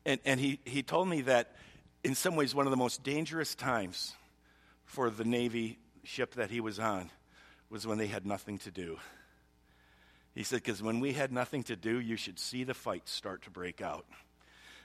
and, 0.06 0.20
and 0.24 0.38
he, 0.38 0.60
he 0.64 0.82
told 0.82 1.08
me 1.08 1.22
that 1.22 1.56
in 2.04 2.14
some 2.14 2.36
ways 2.36 2.54
one 2.54 2.66
of 2.66 2.70
the 2.70 2.76
most 2.76 3.02
dangerous 3.02 3.56
times 3.56 4.14
for 4.88 5.10
the 5.10 5.24
Navy 5.24 5.78
ship 6.02 6.34
that 6.34 6.50
he 6.50 6.60
was 6.60 6.78
on 6.78 7.10
was 7.70 7.86
when 7.86 7.98
they 7.98 8.06
had 8.06 8.24
nothing 8.24 8.56
to 8.58 8.70
do. 8.70 8.96
He 10.34 10.42
said, 10.42 10.62
because 10.62 10.82
when 10.82 11.00
we 11.00 11.12
had 11.12 11.30
nothing 11.30 11.62
to 11.64 11.76
do, 11.76 12.00
you 12.00 12.16
should 12.16 12.38
see 12.38 12.64
the 12.64 12.74
fights 12.74 13.12
start 13.12 13.42
to 13.42 13.50
break 13.50 13.82
out. 13.82 14.06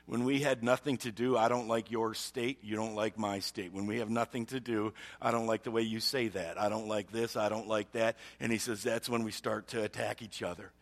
When 0.05 0.25
we 0.25 0.41
had 0.41 0.61
nothing 0.61 0.97
to 0.97 1.11
do, 1.13 1.37
I 1.37 1.47
don't 1.47 1.69
like 1.69 1.89
your 1.89 2.13
state, 2.13 2.59
you 2.63 2.75
don't 2.75 2.95
like 2.95 3.17
my 3.17 3.39
state. 3.39 3.71
When 3.71 3.85
we 3.87 3.99
have 3.99 4.09
nothing 4.09 4.45
to 4.47 4.59
do, 4.59 4.93
I 5.21 5.31
don't 5.31 5.47
like 5.47 5.63
the 5.63 5.71
way 5.71 5.83
you 5.83 6.01
say 6.01 6.27
that. 6.27 6.59
I 6.59 6.67
don't 6.67 6.89
like 6.89 7.09
this, 7.11 7.37
I 7.37 7.47
don't 7.47 7.69
like 7.69 7.93
that. 7.93 8.17
And 8.41 8.51
he 8.51 8.57
says, 8.57 8.83
that's 8.83 9.07
when 9.07 9.23
we 9.23 9.31
start 9.31 9.69
to 9.69 9.83
attack 9.83 10.21
each 10.21 10.43
other. 10.43 10.73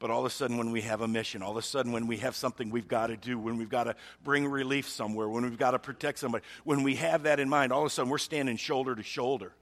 But 0.00 0.10
all 0.10 0.20
of 0.20 0.24
a 0.26 0.30
sudden, 0.30 0.56
when 0.56 0.72
we 0.72 0.80
have 0.80 1.02
a 1.02 1.08
mission, 1.08 1.42
all 1.42 1.50
of 1.50 1.58
a 1.58 1.62
sudden, 1.62 1.92
when 1.92 2.06
we 2.06 2.16
have 2.16 2.34
something 2.34 2.70
we've 2.70 2.88
got 2.88 3.08
to 3.08 3.18
do, 3.18 3.38
when 3.38 3.58
we've 3.58 3.68
got 3.68 3.84
to 3.84 3.94
bring 4.24 4.48
relief 4.48 4.88
somewhere, 4.88 5.28
when 5.28 5.44
we've 5.44 5.58
got 5.58 5.72
to 5.72 5.78
protect 5.78 6.18
somebody, 6.18 6.42
when 6.64 6.82
we 6.82 6.94
have 6.96 7.24
that 7.24 7.38
in 7.38 7.50
mind, 7.50 7.70
all 7.70 7.82
of 7.82 7.86
a 7.86 7.90
sudden 7.90 8.10
we're 8.10 8.16
standing 8.16 8.56
shoulder 8.56 8.94
to 8.96 9.02
shoulder. 9.02 9.52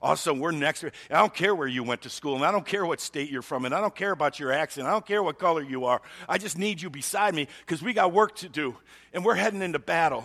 Also, 0.00 0.32
we're 0.32 0.50
next. 0.50 0.82
I 0.82 0.90
don't 1.10 1.34
care 1.34 1.54
where 1.54 1.68
you 1.68 1.84
went 1.84 2.02
to 2.02 2.10
school, 2.10 2.36
and 2.36 2.44
I 2.44 2.50
don't 2.50 2.66
care 2.66 2.86
what 2.86 3.00
state 3.00 3.30
you're 3.30 3.42
from, 3.42 3.66
and 3.66 3.74
I 3.74 3.82
don't 3.82 3.94
care 3.94 4.12
about 4.12 4.40
your 4.40 4.50
accent. 4.50 4.88
I 4.88 4.90
don't 4.90 5.06
care 5.06 5.22
what 5.22 5.38
color 5.38 5.62
you 5.62 5.84
are. 5.84 6.00
I 6.26 6.38
just 6.38 6.56
need 6.56 6.80
you 6.80 6.88
beside 6.88 7.34
me 7.34 7.46
because 7.60 7.82
we 7.82 7.92
got 7.92 8.12
work 8.12 8.34
to 8.36 8.48
do, 8.48 8.74
and 9.12 9.24
we're 9.24 9.34
heading 9.34 9.60
into 9.60 9.78
battle. 9.78 10.24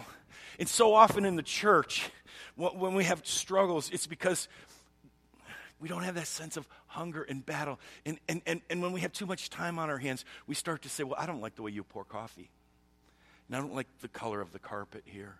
And 0.60 0.68
so 0.68 0.96
often 0.96 1.26
in 1.26 1.36
the 1.36 1.44
church, 1.44 2.10
when 2.56 2.96
we 2.96 3.04
have 3.04 3.28
struggles, 3.28 3.92
it's 3.92 4.08
because 4.08 4.48
we 5.80 5.88
don't 5.88 6.04
have 6.04 6.16
that 6.16 6.28
sense 6.28 6.58
of 6.58 6.68
hunger 6.88 7.24
and 7.24 7.46
battle. 7.46 7.80
And, 8.06 8.20
and, 8.28 8.42
and, 8.46 8.62
and 8.70 8.82
when 8.82 8.92
we 8.92 9.02
have 9.02 9.14
too 9.14 9.26
much 9.26 9.50
time 9.50 9.78
on 9.78 9.90
our 9.90 9.98
hands, 9.98 10.26
we 10.48 10.56
start 10.56 10.82
to 10.84 10.90
say, 10.90 11.04
Well, 11.04 11.18
I 11.18 11.26
don't 11.26 11.42
like 11.42 11.56
the 11.56 11.62
way 11.62 11.72
you 11.72 11.84
pour 11.84 12.04
coffee. 12.04 12.50
And 13.48 13.56
I 13.56 13.60
don't 13.60 13.76
like 13.76 13.88
the 14.02 14.08
color 14.08 14.42
of 14.42 14.52
the 14.52 14.60
carpet 14.60 15.04
here. 15.06 15.36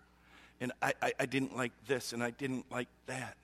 And 0.60 0.72
I, 0.82 0.94
I, 1.02 1.12
I 1.20 1.26
didn't 1.26 1.56
like 1.56 1.72
this, 1.86 2.12
and 2.12 2.22
I 2.22 2.30
didn't 2.30 2.70
like 2.70 2.88
that. 3.06 3.36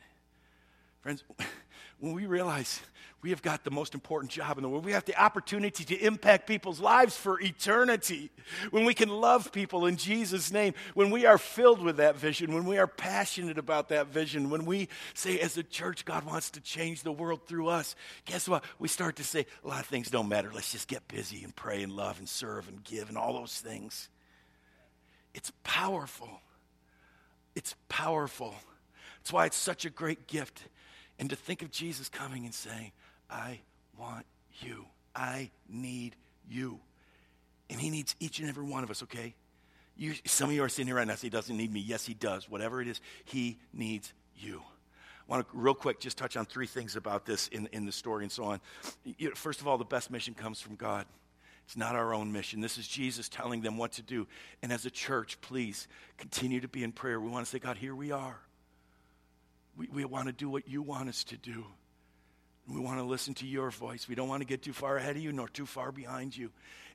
Friends, 1.04 1.22
when 2.00 2.14
we 2.14 2.24
realize 2.24 2.80
we 3.20 3.28
have 3.28 3.42
got 3.42 3.62
the 3.62 3.70
most 3.70 3.92
important 3.92 4.32
job 4.32 4.56
in 4.56 4.62
the 4.62 4.70
world, 4.70 4.86
we 4.86 4.92
have 4.92 5.04
the 5.04 5.22
opportunity 5.22 5.84
to 5.84 5.98
impact 5.98 6.46
people's 6.46 6.80
lives 6.80 7.14
for 7.14 7.38
eternity. 7.42 8.30
When 8.70 8.86
we 8.86 8.94
can 8.94 9.10
love 9.10 9.52
people 9.52 9.84
in 9.84 9.98
Jesus' 9.98 10.50
name, 10.50 10.72
when 10.94 11.10
we 11.10 11.26
are 11.26 11.36
filled 11.36 11.82
with 11.82 11.98
that 11.98 12.16
vision, 12.16 12.54
when 12.54 12.64
we 12.64 12.78
are 12.78 12.86
passionate 12.86 13.58
about 13.58 13.90
that 13.90 14.06
vision, 14.06 14.48
when 14.48 14.64
we 14.64 14.88
say, 15.12 15.38
as 15.40 15.58
a 15.58 15.62
church, 15.62 16.06
God 16.06 16.24
wants 16.24 16.48
to 16.52 16.60
change 16.62 17.02
the 17.02 17.12
world 17.12 17.46
through 17.46 17.68
us, 17.68 17.96
guess 18.24 18.48
what? 18.48 18.64
We 18.78 18.88
start 18.88 19.16
to 19.16 19.24
say, 19.24 19.44
a 19.62 19.68
lot 19.68 19.80
of 19.80 19.86
things 19.86 20.08
don't 20.08 20.30
matter. 20.30 20.50
Let's 20.54 20.72
just 20.72 20.88
get 20.88 21.06
busy 21.06 21.44
and 21.44 21.54
pray 21.54 21.82
and 21.82 21.92
love 21.92 22.18
and 22.18 22.26
serve 22.26 22.66
and 22.66 22.82
give 22.82 23.10
and 23.10 23.18
all 23.18 23.34
those 23.34 23.60
things. 23.60 24.08
It's 25.34 25.52
powerful. 25.64 26.40
It's 27.54 27.74
powerful. 27.90 28.54
That's 29.18 29.34
why 29.34 29.44
it's 29.44 29.56
such 29.58 29.84
a 29.84 29.90
great 29.90 30.26
gift 30.26 30.62
and 31.18 31.30
to 31.30 31.36
think 31.36 31.62
of 31.62 31.70
Jesus 31.70 32.08
coming 32.08 32.44
and 32.44 32.54
saying, 32.54 32.92
I 33.30 33.60
want 33.98 34.26
you. 34.60 34.86
I 35.14 35.50
need 35.68 36.16
you. 36.48 36.80
And 37.70 37.80
he 37.80 37.90
needs 37.90 38.14
each 38.20 38.40
and 38.40 38.48
every 38.48 38.64
one 38.64 38.84
of 38.84 38.90
us, 38.90 39.02
okay? 39.04 39.34
You, 39.96 40.14
some 40.24 40.50
of 40.50 40.54
you 40.54 40.62
are 40.62 40.68
sitting 40.68 40.86
here 40.86 40.96
right 40.96 41.06
now, 41.06 41.14
say, 41.14 41.26
he 41.26 41.30
doesn't 41.30 41.56
need 41.56 41.72
me. 41.72 41.80
Yes, 41.80 42.04
he 42.04 42.14
does. 42.14 42.48
Whatever 42.50 42.82
it 42.82 42.88
is, 42.88 43.00
he 43.24 43.58
needs 43.72 44.12
you. 44.36 44.60
I 45.26 45.32
want 45.32 45.48
to 45.48 45.56
real 45.56 45.74
quick 45.74 46.00
just 46.00 46.18
touch 46.18 46.36
on 46.36 46.44
three 46.44 46.66
things 46.66 46.96
about 46.96 47.24
this 47.24 47.48
in, 47.48 47.68
in 47.72 47.86
the 47.86 47.92
story 47.92 48.24
and 48.24 48.32
so 48.32 48.44
on. 48.44 48.60
First 49.34 49.60
of 49.60 49.68
all, 49.68 49.78
the 49.78 49.84
best 49.84 50.10
mission 50.10 50.34
comes 50.34 50.60
from 50.60 50.74
God. 50.74 51.06
It's 51.64 51.76
not 51.78 51.96
our 51.96 52.12
own 52.12 52.30
mission. 52.30 52.60
This 52.60 52.76
is 52.76 52.86
Jesus 52.86 53.30
telling 53.30 53.62
them 53.62 53.78
what 53.78 53.92
to 53.92 54.02
do. 54.02 54.26
And 54.62 54.70
as 54.70 54.84
a 54.84 54.90
church, 54.90 55.40
please 55.40 55.88
continue 56.18 56.60
to 56.60 56.68
be 56.68 56.84
in 56.84 56.92
prayer. 56.92 57.18
We 57.18 57.30
want 57.30 57.46
to 57.46 57.50
say, 57.50 57.58
God, 57.58 57.78
here 57.78 57.94
we 57.94 58.12
are. 58.12 58.38
We, 59.76 59.88
we 59.88 60.04
want 60.04 60.26
to 60.26 60.32
do 60.32 60.48
what 60.48 60.68
you 60.68 60.82
want 60.82 61.08
us 61.08 61.24
to 61.24 61.36
do. 61.36 61.64
We 62.68 62.80
want 62.80 62.98
to 62.98 63.04
listen 63.04 63.34
to 63.34 63.46
your 63.46 63.70
voice. 63.70 64.08
We 64.08 64.14
don't 64.14 64.28
want 64.28 64.40
to 64.40 64.46
get 64.46 64.62
too 64.62 64.72
far 64.72 64.96
ahead 64.96 65.16
of 65.16 65.22
you 65.22 65.32
nor 65.32 65.48
too 65.48 65.66
far 65.66 65.92
behind 65.92 66.36
you. 66.36 66.50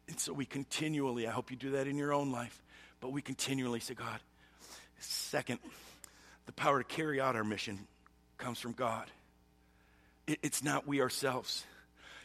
And 0.08 0.20
so 0.20 0.34
we 0.34 0.46
continually, 0.46 1.28
I 1.28 1.32
hope 1.32 1.52
you 1.52 1.58
do 1.58 1.72
that 1.72 1.88
in 1.88 1.96
your 1.98 2.14
own 2.14 2.32
life, 2.32 2.64
but 3.00 3.12
we 3.12 3.22
continually 3.22 3.80
say, 3.80 3.94
God, 3.94 4.20
second, 5.00 5.60
the 6.48 6.52
power 6.54 6.80
to 6.80 6.84
carry 6.84 7.22
out 7.22 7.36
our 7.36 7.44
mission 7.44 7.88
comes 8.38 8.60
from 8.60 8.72
God. 8.72 9.06
It, 10.26 10.40
it's 10.42 10.64
not 10.64 10.88
we 10.88 11.02
ourselves. 11.02 11.64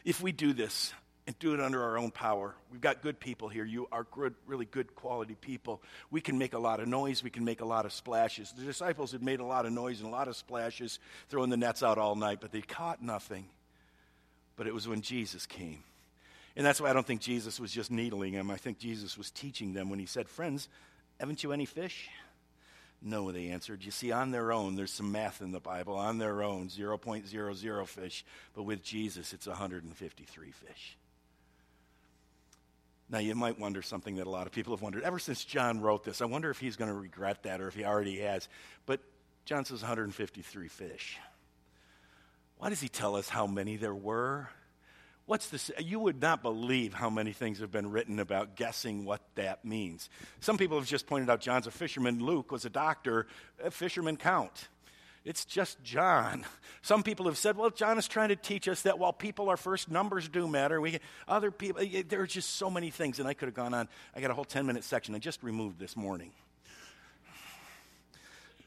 If 0.03 0.21
we 0.21 0.31
do 0.31 0.53
this, 0.53 0.93
and 1.27 1.37
do 1.39 1.53
it 1.53 1.59
under 1.59 1.81
our 1.81 1.97
own 1.97 2.11
power. 2.11 2.53
We've 2.71 2.81
got 2.81 3.01
good 3.01 3.19
people 3.19 3.49
here. 3.49 3.65
You 3.65 3.87
are 3.91 4.05
good, 4.11 4.35
really 4.45 4.65
good 4.65 4.95
quality 4.95 5.35
people. 5.35 5.81
We 6.11 6.21
can 6.21 6.37
make 6.37 6.53
a 6.53 6.59
lot 6.59 6.79
of 6.79 6.87
noise. 6.87 7.23
We 7.23 7.31
can 7.31 7.43
make 7.43 7.61
a 7.61 7.65
lot 7.65 7.85
of 7.85 7.93
splashes. 7.93 8.51
The 8.51 8.63
disciples 8.63 9.11
had 9.11 9.23
made 9.23 9.39
a 9.39 9.45
lot 9.45 9.65
of 9.65 9.71
noise 9.71 10.01
and 10.01 10.07
a 10.07 10.11
lot 10.11 10.27
of 10.27 10.35
splashes, 10.35 10.99
throwing 11.29 11.49
the 11.49 11.57
nets 11.57 11.81
out 11.81 11.97
all 11.97 12.15
night, 12.15 12.39
but 12.41 12.51
they 12.51 12.61
caught 12.61 13.01
nothing. 13.01 13.45
But 14.55 14.67
it 14.67 14.73
was 14.73 14.87
when 14.87 15.01
Jesus 15.01 15.45
came. 15.47 15.83
And 16.55 16.65
that's 16.65 16.79
why 16.79 16.89
I 16.89 16.93
don't 16.93 17.05
think 17.05 17.21
Jesus 17.21 17.59
was 17.59 17.71
just 17.71 17.91
needling 17.91 18.33
them. 18.33 18.51
I 18.51 18.57
think 18.57 18.77
Jesus 18.77 19.17
was 19.17 19.31
teaching 19.31 19.73
them 19.73 19.89
when 19.89 19.99
he 19.99 20.05
said, 20.05 20.29
Friends, 20.29 20.69
haven't 21.19 21.43
you 21.43 21.51
any 21.51 21.65
fish? 21.65 22.09
No, 23.01 23.31
they 23.31 23.49
answered. 23.49 23.83
You 23.83 23.91
see, 23.91 24.11
on 24.11 24.31
their 24.31 24.51
own, 24.51 24.75
there's 24.75 24.91
some 24.91 25.11
math 25.11 25.41
in 25.41 25.51
the 25.51 25.59
Bible. 25.59 25.95
On 25.95 26.17
their 26.17 26.41
own, 26.43 26.69
0.00 26.69 27.87
fish. 27.87 28.25
But 28.53 28.63
with 28.63 28.83
Jesus, 28.83 29.33
it's 29.33 29.47
153 29.47 30.51
fish. 30.51 30.97
Now, 33.09 33.19
you 33.19 33.35
might 33.35 33.59
wonder 33.59 33.81
something 33.81 34.15
that 34.15 34.25
a 34.25 34.29
lot 34.29 34.47
of 34.47 34.53
people 34.53 34.73
have 34.75 34.81
wondered. 34.81 35.03
Ever 35.03 35.19
since 35.19 35.45
John 35.45 35.79
wrote 35.79 36.03
this, 36.03 36.21
I 36.21 36.25
wonder 36.25 36.49
if 36.49 36.59
he's 36.59 36.75
going 36.75 36.89
to 36.89 36.97
regret 36.97 37.43
that 37.43 37.61
or 37.61 37.67
if 37.67 37.75
he 37.75 37.85
already 37.85 38.19
has. 38.19 38.49
But 38.85 38.99
John 39.45 39.63
says 39.63 39.81
153 39.81 40.67
fish. 40.67 41.19
Why 42.57 42.69
does 42.69 42.81
he 42.81 42.89
tell 42.89 43.15
us 43.15 43.29
how 43.29 43.45
many 43.45 43.77
there 43.77 43.93
were? 43.93 44.49
What's 45.27 45.49
this? 45.49 45.71
You 45.79 45.99
would 45.99 46.21
not 46.21 46.43
believe 46.43 46.93
how 46.93 47.09
many 47.09 47.33
things 47.33 47.59
have 47.59 47.71
been 47.71 47.91
written 47.91 48.19
about 48.19 48.55
guessing 48.55 49.05
what 49.05 49.21
that 49.35 49.65
means. 49.65 50.09
Some 50.39 50.57
people 50.57 50.77
have 50.77 50.87
just 50.87 51.07
pointed 51.07 51.29
out 51.29 51.41
John's 51.41 51.67
a 51.67 51.71
fisherman. 51.71 52.23
Luke 52.23 52.51
was 52.51 52.65
a 52.65 52.69
doctor. 52.69 53.25
Uh, 53.63 53.71
fishermen 53.71 54.17
count. 54.17 54.67
It's 55.25 55.43
just 55.43 55.83
John. 55.83 56.45
Some 56.83 57.01
people 57.01 57.25
have 57.25 57.37
said, 57.37 57.57
well, 57.57 57.71
John 57.71 57.97
is 57.97 58.07
trying 58.07 58.29
to 58.29 58.35
teach 58.35 58.67
us 58.67 58.83
that 58.83 58.99
while 58.99 59.11
people 59.11 59.49
are 59.49 59.57
first, 59.57 59.89
numbers 59.89 60.29
do 60.29 60.47
matter. 60.47 60.79
We, 60.79 60.99
other 61.27 61.49
people, 61.49 61.83
there 62.07 62.21
are 62.21 62.27
just 62.27 62.57
so 62.57 62.69
many 62.69 62.91
things, 62.91 63.17
and 63.17 63.27
I 63.27 63.33
could 63.33 63.47
have 63.47 63.55
gone 63.55 63.73
on. 63.73 63.89
I 64.15 64.21
got 64.21 64.29
a 64.29 64.35
whole 64.35 64.45
10 64.45 64.67
minute 64.67 64.83
section 64.83 65.15
I 65.15 65.19
just 65.19 65.41
removed 65.41 65.79
this 65.79 65.97
morning. 65.97 66.31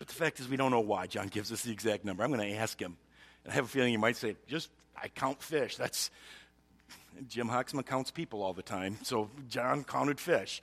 But 0.01 0.09
the 0.09 0.14
fact 0.14 0.40
is, 0.40 0.49
we 0.49 0.57
don't 0.57 0.73
know 0.73 0.81
why 0.81 1.07
John 1.07 1.29
gives 1.29 1.53
us 1.53 1.62
the 1.62 1.73
exact 1.73 2.05
number. 2.05 2.25
I'm 2.25 2.33
going 2.33 2.49
to 2.49 2.57
ask 2.57 2.81
him. 2.81 2.97
And 3.44 3.53
I 3.53 3.55
have 3.55 3.64
a 3.64 3.68
feeling 3.68 3.92
you 3.92 3.99
might 3.99 4.16
say, 4.16 4.37
just, 4.49 4.68
I 5.01 5.09
count 5.09 5.40
fish. 5.40 5.77
That's, 5.77 6.11
Jim 7.27 7.48
Hoxman 7.48 7.85
counts 7.85 8.11
people 8.11 8.42
all 8.42 8.53
the 8.53 8.62
time, 8.62 8.96
so 9.03 9.29
John 9.48 9.83
counted 9.85 10.20
fish. 10.20 10.62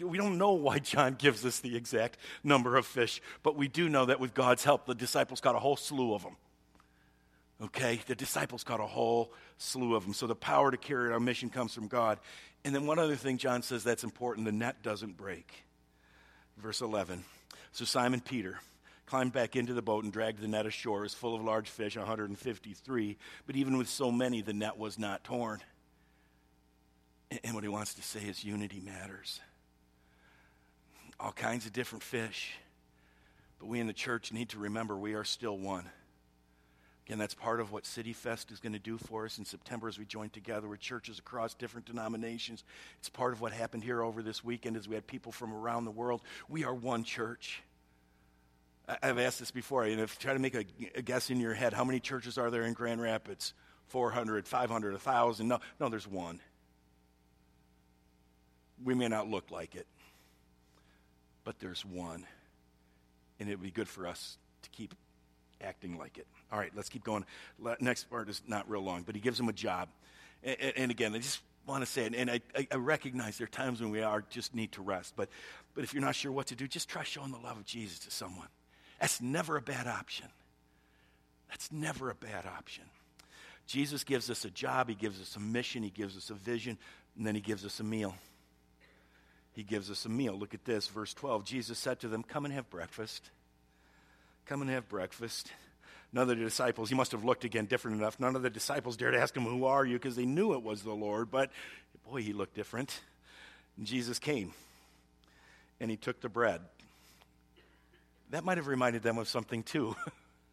We 0.00 0.18
don't 0.18 0.36
know 0.36 0.52
why 0.52 0.78
John 0.80 1.14
gives 1.14 1.44
us 1.44 1.60
the 1.60 1.76
exact 1.76 2.18
number 2.42 2.76
of 2.76 2.86
fish, 2.86 3.22
but 3.42 3.56
we 3.56 3.68
do 3.68 3.88
know 3.88 4.06
that 4.06 4.18
with 4.18 4.34
God's 4.34 4.64
help, 4.64 4.86
the 4.86 4.94
disciples 4.94 5.40
got 5.40 5.54
a 5.54 5.58
whole 5.58 5.76
slew 5.76 6.14
of 6.14 6.22
them. 6.22 6.36
Okay? 7.62 8.00
The 8.06 8.14
disciples 8.14 8.64
got 8.64 8.80
a 8.80 8.86
whole 8.86 9.32
slew 9.58 9.94
of 9.94 10.02
them. 10.02 10.14
So 10.14 10.26
the 10.26 10.34
power 10.34 10.70
to 10.70 10.76
carry 10.76 11.12
our 11.12 11.20
mission 11.20 11.50
comes 11.50 11.72
from 11.72 11.86
God. 11.86 12.18
And 12.64 12.74
then 12.74 12.86
one 12.86 12.98
other 12.98 13.16
thing 13.16 13.38
John 13.38 13.62
says 13.62 13.84
that's 13.84 14.04
important 14.04 14.46
the 14.46 14.52
net 14.52 14.82
doesn't 14.82 15.16
break. 15.16 15.64
Verse 16.58 16.80
11. 16.80 17.24
So 17.72 17.84
Simon 17.84 18.20
Peter 18.20 18.58
climbed 19.12 19.34
back 19.34 19.56
into 19.56 19.74
the 19.74 19.82
boat 19.82 20.04
and 20.04 20.10
dragged 20.10 20.40
the 20.40 20.48
net 20.48 20.64
ashore. 20.64 21.00
It 21.00 21.02
was 21.02 21.12
full 21.12 21.34
of 21.34 21.44
large 21.44 21.68
fish, 21.68 21.98
153. 21.98 23.18
But 23.46 23.56
even 23.56 23.76
with 23.76 23.90
so 23.90 24.10
many, 24.10 24.40
the 24.40 24.54
net 24.54 24.78
was 24.78 24.98
not 24.98 25.22
torn. 25.22 25.60
And 27.44 27.54
what 27.54 27.62
he 27.62 27.68
wants 27.68 27.92
to 27.92 28.02
say 28.02 28.20
is 28.20 28.42
unity 28.42 28.80
matters. 28.80 29.40
All 31.20 31.30
kinds 31.30 31.66
of 31.66 31.74
different 31.74 32.02
fish. 32.02 32.54
But 33.58 33.68
we 33.68 33.80
in 33.80 33.86
the 33.86 33.92
church 33.92 34.32
need 34.32 34.48
to 34.48 34.58
remember 34.58 34.96
we 34.96 35.12
are 35.12 35.24
still 35.24 35.58
one. 35.58 35.90
Again, 37.04 37.18
that's 37.18 37.34
part 37.34 37.60
of 37.60 37.70
what 37.70 37.84
City 37.84 38.14
Fest 38.14 38.50
is 38.50 38.60
going 38.60 38.72
to 38.72 38.78
do 38.78 38.96
for 38.96 39.26
us 39.26 39.36
in 39.36 39.44
September 39.44 39.88
as 39.88 39.98
we 39.98 40.06
join 40.06 40.30
together 40.30 40.68
with 40.68 40.80
churches 40.80 41.18
across 41.18 41.52
different 41.52 41.84
denominations. 41.86 42.64
It's 42.98 43.10
part 43.10 43.34
of 43.34 43.42
what 43.42 43.52
happened 43.52 43.84
here 43.84 44.02
over 44.02 44.22
this 44.22 44.42
weekend 44.42 44.74
as 44.74 44.88
we 44.88 44.94
had 44.94 45.06
people 45.06 45.32
from 45.32 45.52
around 45.52 45.84
the 45.84 45.90
world. 45.90 46.22
We 46.48 46.64
are 46.64 46.72
one 46.72 47.04
church. 47.04 47.62
I've 49.02 49.18
asked 49.18 49.38
this 49.38 49.50
before, 49.50 49.84
and 49.84 50.00
if 50.00 50.18
try 50.18 50.32
to 50.32 50.38
make 50.38 50.54
a, 50.54 50.64
a 50.96 51.02
guess 51.02 51.30
in 51.30 51.40
your 51.40 51.54
head, 51.54 51.72
how 51.72 51.84
many 51.84 52.00
churches 52.00 52.36
are 52.36 52.50
there 52.50 52.62
in 52.62 52.72
Grand 52.72 53.00
Rapids? 53.00 53.54
400, 53.88 54.46
500, 54.48 54.92
1,000? 54.92 55.48
No, 55.48 55.60
no, 55.78 55.88
there's 55.88 56.08
one 56.08 56.40
we 58.84 58.94
may 58.94 59.08
not 59.08 59.28
look 59.28 59.50
like 59.50 59.74
it, 59.74 59.86
but 61.44 61.58
there's 61.58 61.84
one. 61.84 62.26
And 63.40 63.48
it 63.48 63.56
would 63.56 63.62
be 63.62 63.70
good 63.70 63.88
for 63.88 64.06
us 64.06 64.38
to 64.62 64.70
keep 64.70 64.94
acting 65.60 65.98
like 65.98 66.18
it. 66.18 66.26
All 66.52 66.58
right, 66.58 66.70
let's 66.74 66.88
keep 66.88 67.04
going. 67.04 67.24
Next 67.80 68.04
part 68.04 68.28
is 68.28 68.42
not 68.46 68.68
real 68.68 68.82
long, 68.82 69.02
but 69.02 69.14
he 69.14 69.20
gives 69.20 69.38
him 69.38 69.48
a 69.48 69.52
job. 69.52 69.88
And, 70.42 70.56
and 70.76 70.90
again, 70.90 71.14
I 71.14 71.18
just 71.18 71.40
want 71.66 71.84
to 71.84 71.90
say 71.90 72.04
it, 72.04 72.14
and 72.14 72.30
I, 72.30 72.40
I, 72.72 72.76
recognize 72.76 73.38
there 73.38 73.44
are 73.44 73.48
times 73.48 73.80
when 73.80 73.90
we 73.90 74.02
are 74.02 74.24
just 74.30 74.52
need 74.52 74.72
to 74.72 74.82
rest. 74.82 75.14
But, 75.16 75.28
but 75.74 75.84
if 75.84 75.94
you're 75.94 76.02
not 76.02 76.16
sure 76.16 76.32
what 76.32 76.48
to 76.48 76.56
do, 76.56 76.66
just 76.66 76.88
try 76.88 77.04
showing 77.04 77.30
the 77.30 77.38
love 77.38 77.56
of 77.56 77.64
Jesus 77.64 78.00
to 78.00 78.10
someone. 78.10 78.48
That's 79.02 79.20
never 79.20 79.58
a 79.58 79.62
bad 79.62 79.86
option. 79.86 80.28
That's 81.50 81.70
never 81.70 82.08
a 82.08 82.14
bad 82.14 82.46
option. 82.46 82.84
Jesus 83.66 84.02
gives 84.02 84.30
us 84.30 84.46
a 84.46 84.50
job, 84.50 84.88
he 84.88 84.94
gives 84.94 85.20
us 85.20 85.36
a 85.36 85.40
mission, 85.40 85.82
he 85.82 85.90
gives 85.90 86.16
us 86.16 86.30
a 86.30 86.34
vision, 86.34 86.78
and 87.18 87.26
then 87.26 87.34
he 87.34 87.42
gives 87.42 87.66
us 87.66 87.78
a 87.80 87.84
meal 87.84 88.14
he 89.54 89.62
gives 89.62 89.90
us 89.90 90.06
a 90.06 90.08
meal. 90.08 90.34
Look 90.34 90.54
at 90.54 90.64
this, 90.64 90.88
verse 90.88 91.12
12. 91.14 91.44
Jesus 91.44 91.78
said 91.78 92.00
to 92.00 92.08
them, 92.08 92.22
Come 92.22 92.44
and 92.44 92.54
have 92.54 92.70
breakfast. 92.70 93.30
Come 94.46 94.62
and 94.62 94.70
have 94.70 94.88
breakfast. 94.88 95.52
None 96.12 96.22
of 96.22 96.28
the 96.28 96.36
disciples, 96.36 96.88
he 96.88 96.94
must 96.94 97.12
have 97.12 97.24
looked 97.24 97.44
again 97.44 97.66
different 97.66 97.98
enough. 97.98 98.20
None 98.20 98.36
of 98.36 98.42
the 98.42 98.50
disciples 98.50 98.96
dared 98.96 99.14
ask 99.14 99.36
him, 99.36 99.44
Who 99.44 99.64
are 99.64 99.84
you? 99.84 99.98
because 99.98 100.16
they 100.16 100.26
knew 100.26 100.54
it 100.54 100.62
was 100.62 100.82
the 100.82 100.92
Lord. 100.92 101.30
But 101.30 101.50
boy, 102.08 102.22
he 102.22 102.32
looked 102.32 102.54
different. 102.54 103.00
And 103.76 103.86
Jesus 103.86 104.18
came 104.18 104.52
and 105.80 105.90
he 105.90 105.96
took 105.96 106.20
the 106.20 106.28
bread. 106.28 106.60
That 108.32 108.44
might 108.44 108.56
have 108.56 108.66
reminded 108.66 109.02
them 109.02 109.18
of 109.18 109.28
something 109.28 109.62
too. 109.62 109.94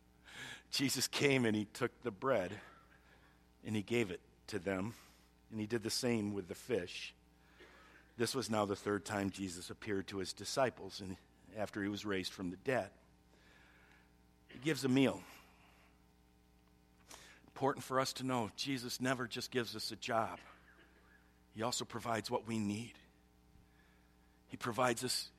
Jesus 0.72 1.08
came 1.08 1.46
and 1.46 1.56
he 1.56 1.66
took 1.66 1.92
the 2.04 2.12
bread 2.12 2.52
and 3.66 3.74
he 3.74 3.82
gave 3.82 4.12
it 4.12 4.20
to 4.48 4.60
them. 4.60 4.94
And 5.50 5.60
he 5.60 5.66
did 5.66 5.82
the 5.82 5.90
same 5.90 6.34
with 6.34 6.50
the 6.50 6.56
fish. 6.56 7.14
This 8.18 8.36
was 8.36 8.50
now 8.50 8.66
the 8.66 8.76
third 8.76 9.06
time 9.06 9.30
Jesus 9.30 9.70
appeared 9.70 10.08
to 10.08 10.18
his 10.18 10.34
disciples 10.34 11.00
and 11.00 11.16
after 11.58 11.82
he 11.82 11.88
was 11.88 12.06
raised 12.06 12.34
from 12.34 12.52
the 12.52 12.58
dead. 12.58 12.90
He 14.50 14.60
gives 14.60 14.84
a 14.84 14.90
meal. 14.90 15.22
Important 17.48 17.84
for 17.86 18.00
us 18.00 18.12
to 18.14 18.26
know 18.26 18.52
Jesus 18.58 19.00
never 19.00 19.26
just 19.26 19.52
gives 19.52 19.76
us 19.76 19.92
a 19.92 19.96
job, 19.96 20.40
He 21.56 21.64
also 21.64 21.86
provides 21.86 22.30
what 22.30 22.48
we 22.48 22.60
need. 22.60 22.94
He 24.48 24.58
provides 24.58 25.04
us 25.04 25.30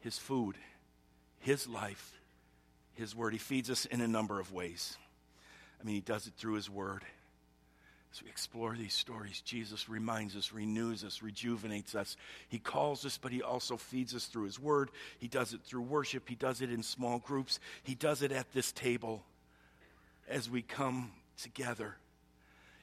His 0.00 0.18
food, 0.18 0.56
His 1.40 1.66
life, 1.68 2.12
His 2.94 3.14
word. 3.14 3.32
He 3.32 3.38
feeds 3.38 3.70
us 3.70 3.84
in 3.86 4.00
a 4.00 4.08
number 4.08 4.40
of 4.40 4.52
ways. 4.52 4.96
I 5.80 5.84
mean, 5.84 5.94
He 5.94 6.00
does 6.00 6.26
it 6.26 6.34
through 6.36 6.54
His 6.54 6.70
word. 6.70 7.02
As 8.12 8.22
we 8.22 8.30
explore 8.30 8.74
these 8.74 8.94
stories, 8.94 9.42
Jesus 9.42 9.90
reminds 9.90 10.36
us, 10.36 10.52
renews 10.52 11.04
us, 11.04 11.22
rejuvenates 11.22 11.94
us. 11.94 12.16
He 12.48 12.58
calls 12.58 13.04
us, 13.04 13.18
but 13.18 13.30
He 13.30 13.42
also 13.42 13.76
feeds 13.76 14.14
us 14.14 14.24
through 14.24 14.44
His 14.44 14.58
Word. 14.58 14.90
He 15.18 15.28
does 15.28 15.52
it 15.52 15.60
through 15.64 15.82
worship. 15.82 16.26
He 16.26 16.34
does 16.34 16.62
it 16.62 16.72
in 16.72 16.82
small 16.82 17.18
groups. 17.18 17.60
He 17.82 17.94
does 17.94 18.22
it 18.22 18.32
at 18.32 18.50
this 18.52 18.72
table 18.72 19.22
as 20.28 20.48
we 20.48 20.62
come 20.62 21.12
together. 21.42 21.96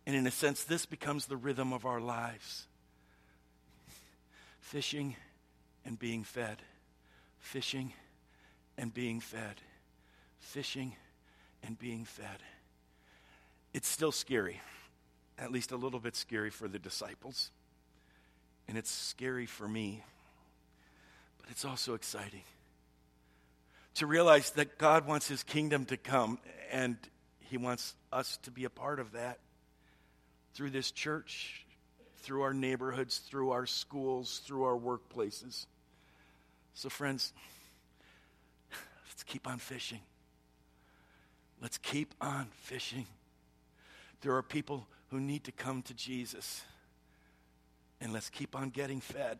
And 0.05 0.15
in 0.15 0.27
a 0.27 0.31
sense, 0.31 0.63
this 0.63 0.85
becomes 0.85 1.25
the 1.25 1.37
rhythm 1.37 1.73
of 1.73 1.85
our 1.85 1.99
lives 1.99 2.67
fishing 4.59 5.15
and 5.85 5.99
being 5.99 6.23
fed, 6.23 6.57
fishing 7.39 7.93
and 8.77 8.93
being 8.93 9.19
fed, 9.19 9.55
fishing 10.39 10.95
and 11.63 11.77
being 11.77 12.05
fed. 12.05 12.43
It's 13.73 13.87
still 13.87 14.11
scary 14.11 14.61
at 15.37 15.51
least 15.51 15.71
a 15.71 15.77
little 15.77 15.99
bit 15.99 16.15
scary 16.15 16.49
for 16.49 16.67
the 16.67 16.79
disciples. 16.79 17.51
And 18.67 18.77
it's 18.77 18.91
scary 18.91 19.45
for 19.45 19.67
me. 19.67 20.03
But 21.41 21.49
it's 21.51 21.65
also 21.65 21.93
exciting 21.93 22.43
to 23.95 24.07
realize 24.07 24.51
that 24.51 24.77
God 24.77 25.05
wants 25.05 25.27
his 25.27 25.43
kingdom 25.43 25.85
to 25.85 25.97
come 25.97 26.39
and 26.71 26.97
he 27.39 27.57
wants 27.57 27.93
us 28.11 28.37
to 28.43 28.51
be 28.51 28.63
a 28.63 28.69
part 28.69 28.99
of 28.99 29.11
that 29.11 29.39
through 30.55 30.71
this 30.71 30.89
church, 30.89 31.65
through 32.21 32.41
our 32.41 32.53
neighborhoods, 32.53 33.19
through 33.19 33.51
our 33.51 33.65
schools, 33.65 34.41
through 34.45 34.63
our 34.63 34.77
workplaces. 34.77 35.65
So, 36.73 36.89
friends, 36.89 37.33
let's 39.13 39.23
keep 39.23 39.47
on 39.47 39.59
fishing. 39.59 39.99
Let's 41.61 41.77
keep 41.77 42.15
on 42.19 42.47
fishing. 42.63 43.05
There 44.21 44.35
are 44.35 44.41
people 44.41 44.87
who 45.11 45.19
need 45.19 45.43
to 45.43 45.51
come 45.51 45.83
to 45.83 45.93
Jesus. 45.93 46.63
And 48.01 48.11
let's 48.11 48.31
keep 48.31 48.55
on 48.55 48.71
getting 48.71 48.99
fed 49.01 49.37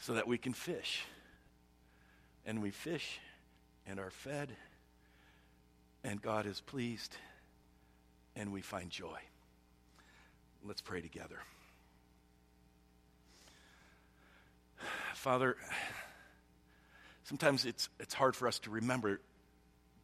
so 0.00 0.14
that 0.14 0.26
we 0.26 0.36
can 0.36 0.52
fish. 0.52 1.04
And 2.44 2.60
we 2.60 2.72
fish 2.72 3.20
and 3.86 4.00
are 4.00 4.10
fed, 4.10 4.50
and 6.02 6.20
God 6.20 6.44
is 6.44 6.60
pleased, 6.60 7.16
and 8.34 8.52
we 8.52 8.62
find 8.62 8.90
joy. 8.90 9.18
Let's 10.64 10.82
pray 10.82 11.00
together. 11.00 11.38
Father, 15.14 15.56
sometimes 17.28 17.66
it's, 17.66 17.90
it's 18.00 18.14
hard 18.14 18.34
for 18.34 18.48
us 18.48 18.58
to 18.60 18.70
remember 18.70 19.20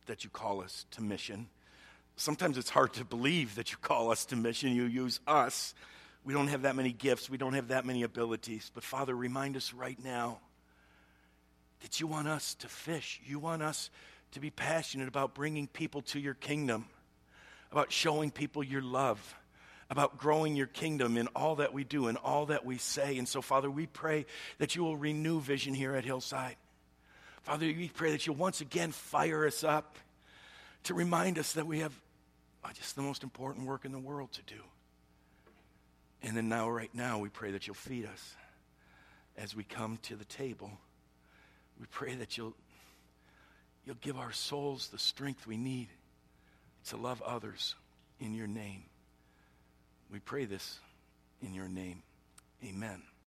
that 0.06 0.24
you 0.24 0.30
call 0.30 0.62
us 0.62 0.84
to 0.90 1.02
mission. 1.02 1.48
Sometimes 2.16 2.58
it's 2.58 2.68
hard 2.68 2.92
to 2.94 3.04
believe 3.04 3.54
that 3.54 3.72
you 3.72 3.78
call 3.78 4.10
us 4.10 4.26
to 4.26 4.36
mission. 4.36 4.74
You 4.74 4.84
use 4.84 5.20
us. 5.26 5.74
We 6.22 6.34
don't 6.34 6.48
have 6.48 6.62
that 6.62 6.76
many 6.76 6.92
gifts, 6.92 7.28
we 7.28 7.36
don't 7.36 7.54
have 7.54 7.68
that 7.68 7.84
many 7.84 8.02
abilities. 8.02 8.70
But 8.74 8.84
Father, 8.84 9.14
remind 9.14 9.56
us 9.56 9.74
right 9.74 9.98
now 10.02 10.40
that 11.80 12.00
you 12.00 12.06
want 12.06 12.28
us 12.28 12.54
to 12.56 12.68
fish. 12.68 13.20
You 13.24 13.38
want 13.38 13.62
us 13.62 13.90
to 14.32 14.40
be 14.40 14.50
passionate 14.50 15.08
about 15.08 15.34
bringing 15.34 15.66
people 15.66 16.02
to 16.02 16.20
your 16.20 16.34
kingdom, 16.34 16.86
about 17.72 17.92
showing 17.92 18.30
people 18.30 18.62
your 18.62 18.80
love, 18.82 19.34
about 19.90 20.18
growing 20.18 20.56
your 20.56 20.66
kingdom 20.66 21.18
in 21.18 21.28
all 21.28 21.56
that 21.56 21.74
we 21.74 21.84
do 21.84 22.08
and 22.08 22.16
all 22.18 22.46
that 22.46 22.64
we 22.64 22.78
say. 22.78 23.18
And 23.18 23.28
so, 23.28 23.42
Father, 23.42 23.70
we 23.70 23.86
pray 23.86 24.24
that 24.58 24.74
you 24.74 24.82
will 24.82 24.96
renew 24.96 25.40
vision 25.40 25.74
here 25.74 25.94
at 25.94 26.04
Hillside. 26.04 26.56
Father, 27.44 27.66
we 27.66 27.90
pray 27.92 28.10
that 28.12 28.26
you'll 28.26 28.36
once 28.36 28.62
again 28.62 28.90
fire 28.90 29.46
us 29.46 29.62
up 29.62 29.98
to 30.84 30.94
remind 30.94 31.38
us 31.38 31.52
that 31.52 31.66
we 31.66 31.80
have 31.80 31.92
uh, 32.64 32.70
just 32.72 32.96
the 32.96 33.02
most 33.02 33.22
important 33.22 33.66
work 33.66 33.84
in 33.84 33.92
the 33.92 33.98
world 33.98 34.32
to 34.32 34.42
do. 34.42 34.60
And 36.22 36.34
then 36.34 36.48
now, 36.48 36.70
right 36.70 36.88
now, 36.94 37.18
we 37.18 37.28
pray 37.28 37.50
that 37.50 37.66
you'll 37.66 37.74
feed 37.74 38.06
us 38.06 38.34
as 39.36 39.54
we 39.54 39.62
come 39.62 39.98
to 40.04 40.16
the 40.16 40.24
table. 40.24 40.70
We 41.78 41.86
pray 41.90 42.14
that 42.14 42.38
you'll, 42.38 42.54
you'll 43.84 43.96
give 43.96 44.16
our 44.16 44.32
souls 44.32 44.88
the 44.88 44.98
strength 44.98 45.46
we 45.46 45.58
need 45.58 45.88
to 46.86 46.96
love 46.96 47.20
others 47.20 47.74
in 48.20 48.32
your 48.32 48.46
name. 48.46 48.84
We 50.10 50.18
pray 50.18 50.46
this 50.46 50.78
in 51.42 51.52
your 51.52 51.68
name. 51.68 52.02
Amen. 52.64 53.02